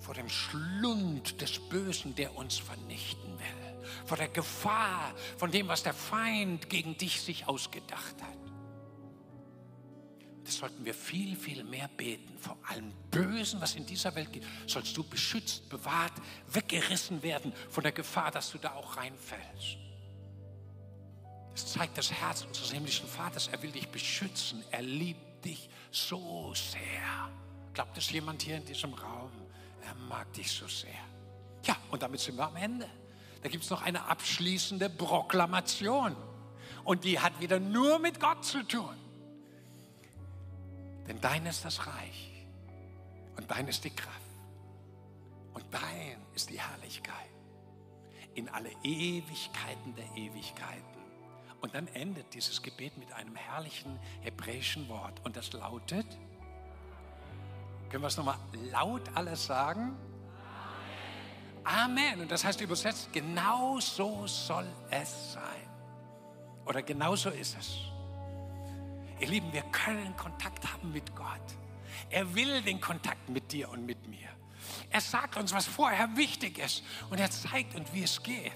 vor 0.00 0.14
dem 0.14 0.28
Schlund 0.28 1.40
des 1.40 1.58
Bösen, 1.68 2.14
der 2.16 2.36
uns 2.36 2.58
vernichten 2.58 3.38
will, 3.38 3.88
vor 4.04 4.16
der 4.16 4.28
Gefahr 4.28 5.14
von 5.38 5.50
dem, 5.50 5.68
was 5.68 5.84
der 5.84 5.94
Feind 5.94 6.68
gegen 6.68 6.98
dich 6.98 7.20
sich 7.20 7.46
ausgedacht 7.46 8.20
hat. 8.20 8.38
Das 10.44 10.56
sollten 10.56 10.84
wir 10.84 10.92
viel, 10.92 11.36
viel 11.36 11.62
mehr 11.62 11.88
beten. 11.96 12.36
Vor 12.36 12.58
allem 12.68 12.92
Bösen, 13.12 13.60
was 13.60 13.76
in 13.76 13.86
dieser 13.86 14.14
Welt 14.16 14.32
geht, 14.32 14.44
sollst 14.66 14.96
du 14.96 15.04
beschützt, 15.04 15.68
bewahrt, 15.68 16.12
weggerissen 16.48 17.22
werden 17.22 17.52
von 17.70 17.84
der 17.84 17.92
Gefahr, 17.92 18.32
dass 18.32 18.50
du 18.50 18.58
da 18.58 18.74
auch 18.74 18.96
reinfällst. 18.96 19.78
Das 21.55 21.72
zeigt 21.72 21.98
das 21.98 22.11
Herz 22.11 22.44
unseres 22.44 22.72
himmlischen 22.72 23.09
Vaters. 23.09 23.48
Er 23.48 23.62
will 23.62 23.72
dich 23.72 23.88
beschützen. 23.88 24.64
Er 24.70 24.82
liebt 24.82 25.44
dich 25.44 25.68
so 25.90 26.53
sehr. 26.55 27.30
Glaubt 27.74 27.96
es 27.98 28.11
jemand 28.11 28.42
hier 28.42 28.57
in 28.57 28.64
diesem 28.64 28.94
Raum? 28.94 29.30
Er 29.84 29.94
mag 29.94 30.32
dich 30.32 30.50
so 30.50 30.66
sehr. 30.66 30.90
Ja, 31.64 31.76
und 31.90 32.03
damit 32.03 32.20
sind 32.20 32.36
wir 32.36 32.46
am 32.46 32.57
Ende. 32.57 32.88
Da 33.42 33.48
gibt 33.48 33.64
es 33.64 33.70
noch 33.70 33.82
eine 33.82 34.05
abschließende 34.05 34.88
Proklamation. 34.88 36.16
Und 36.84 37.05
die 37.05 37.18
hat 37.18 37.38
wieder 37.40 37.61
nur 37.61 37.98
mit 37.98 38.18
Gott 38.18 38.44
zu 38.44 38.66
tun. 38.66 38.96
Denn 41.07 41.20
dein 41.20 41.46
ist 41.46 41.64
das 41.64 41.86
Reich. 41.86 42.30
Und 43.36 43.50
dein 43.50 43.68
ist 43.68 43.84
die 43.84 43.90
Kraft. 43.90 44.20
Und 45.55 45.64
dein 45.70 46.16
ist 46.34 46.50
die 46.50 46.61
Herrlichkeit. 46.61 47.16
In 48.34 48.48
alle 48.48 48.70
Ewigkeiten 48.82 49.94
der 49.94 50.07
Ewigkeiten. 50.16 51.01
Und 51.62 51.74
dann 51.74 51.86
endet 51.88 52.34
dieses 52.34 52.60
Gebet 52.60 52.98
mit 52.98 53.12
einem 53.12 53.36
herrlichen 53.36 53.98
hebräischen 54.20 54.88
Wort. 54.88 55.24
Und 55.24 55.36
das 55.36 55.52
lautet, 55.52 56.06
können 57.88 58.02
wir 58.02 58.08
es 58.08 58.16
nochmal 58.16 58.38
laut 58.70 59.02
alles 59.14 59.46
sagen? 59.46 59.96
Amen. 61.64 61.98
Amen. 62.08 62.20
Und 62.22 62.30
das 62.30 62.44
heißt 62.44 62.60
übersetzt, 62.60 63.12
genau 63.12 63.78
so 63.80 64.26
soll 64.26 64.66
es 64.90 65.34
sein. 65.34 65.68
Oder 66.66 66.82
genau 66.82 67.14
so 67.14 67.30
ist 67.30 67.56
es. 67.58 67.76
Ihr 69.20 69.28
Lieben, 69.28 69.52
wir 69.52 69.62
können 69.70 70.16
Kontakt 70.16 70.70
haben 70.72 70.92
mit 70.92 71.14
Gott. 71.14 71.40
Er 72.10 72.34
will 72.34 72.60
den 72.62 72.80
Kontakt 72.80 73.28
mit 73.28 73.52
dir 73.52 73.68
und 73.70 73.86
mit 73.86 74.08
mir. 74.08 74.28
Er 74.90 75.00
sagt 75.00 75.36
uns, 75.36 75.52
was 75.52 75.66
vorher 75.66 76.16
wichtig 76.16 76.58
ist. 76.58 76.82
Und 77.08 77.20
er 77.20 77.30
zeigt 77.30 77.74
uns, 77.76 77.92
wie 77.92 78.02
es 78.02 78.22
geht. 78.22 78.52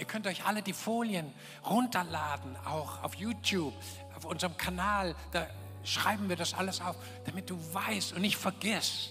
Ihr 0.00 0.06
könnt 0.06 0.26
euch 0.26 0.46
alle 0.46 0.62
die 0.62 0.72
Folien 0.72 1.30
runterladen, 1.62 2.56
auch 2.64 3.02
auf 3.02 3.14
YouTube, 3.16 3.74
auf 4.16 4.24
unserem 4.24 4.56
Kanal. 4.56 5.14
Da 5.30 5.46
schreiben 5.84 6.30
wir 6.30 6.36
das 6.36 6.54
alles 6.54 6.80
auf, 6.80 6.96
damit 7.26 7.50
du 7.50 7.58
weißt 7.74 8.14
und 8.14 8.22
nicht 8.22 8.38
vergisst, 8.38 9.10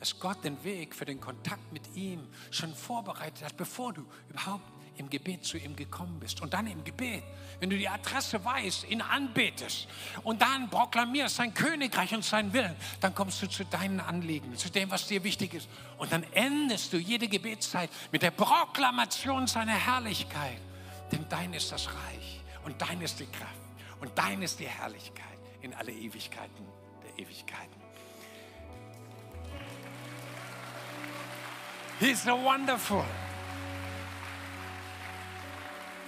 dass 0.00 0.18
Gott 0.18 0.42
den 0.42 0.62
Weg 0.64 0.92
für 0.92 1.04
den 1.04 1.20
Kontakt 1.20 1.72
mit 1.72 1.94
ihm 1.94 2.26
schon 2.50 2.74
vorbereitet 2.74 3.44
hat, 3.44 3.56
bevor 3.56 3.92
du 3.92 4.04
überhaupt 4.28 4.64
im 5.00 5.10
Gebet 5.10 5.44
zu 5.44 5.56
ihm 5.56 5.74
gekommen 5.74 6.20
bist. 6.20 6.40
Und 6.42 6.52
dann 6.52 6.66
im 6.66 6.84
Gebet, 6.84 7.24
wenn 7.58 7.70
du 7.70 7.76
die 7.76 7.88
Adresse 7.88 8.44
weißt, 8.44 8.88
ihn 8.88 9.00
anbetest 9.00 9.88
und 10.22 10.40
dann 10.42 10.68
proklamierst 10.70 11.36
sein 11.36 11.52
Königreich 11.54 12.14
und 12.14 12.24
sein 12.24 12.52
Willen, 12.52 12.76
dann 13.00 13.14
kommst 13.14 13.42
du 13.42 13.48
zu 13.48 13.64
deinen 13.64 13.98
Anliegen, 13.98 14.56
zu 14.56 14.70
dem, 14.70 14.90
was 14.90 15.08
dir 15.08 15.24
wichtig 15.24 15.54
ist. 15.54 15.68
Und 15.98 16.12
dann 16.12 16.22
endest 16.32 16.92
du 16.92 16.98
jede 16.98 17.26
Gebetszeit 17.28 17.90
mit 18.12 18.22
der 18.22 18.30
Proklamation 18.30 19.46
seiner 19.46 19.72
Herrlichkeit. 19.72 20.60
Denn 21.10 21.26
dein 21.28 21.54
ist 21.54 21.72
das 21.72 21.88
Reich 21.88 22.40
und 22.64 22.80
dein 22.80 23.00
ist 23.00 23.18
die 23.18 23.26
Kraft 23.26 23.54
und 24.00 24.16
dein 24.16 24.42
ist 24.42 24.60
die 24.60 24.68
Herrlichkeit 24.68 25.24
in 25.62 25.74
alle 25.74 25.92
Ewigkeiten 25.92 26.66
der 27.02 27.24
Ewigkeiten. 27.24 27.80
He's 31.98 32.22
so 32.22 32.34
wonderful. 32.34 33.04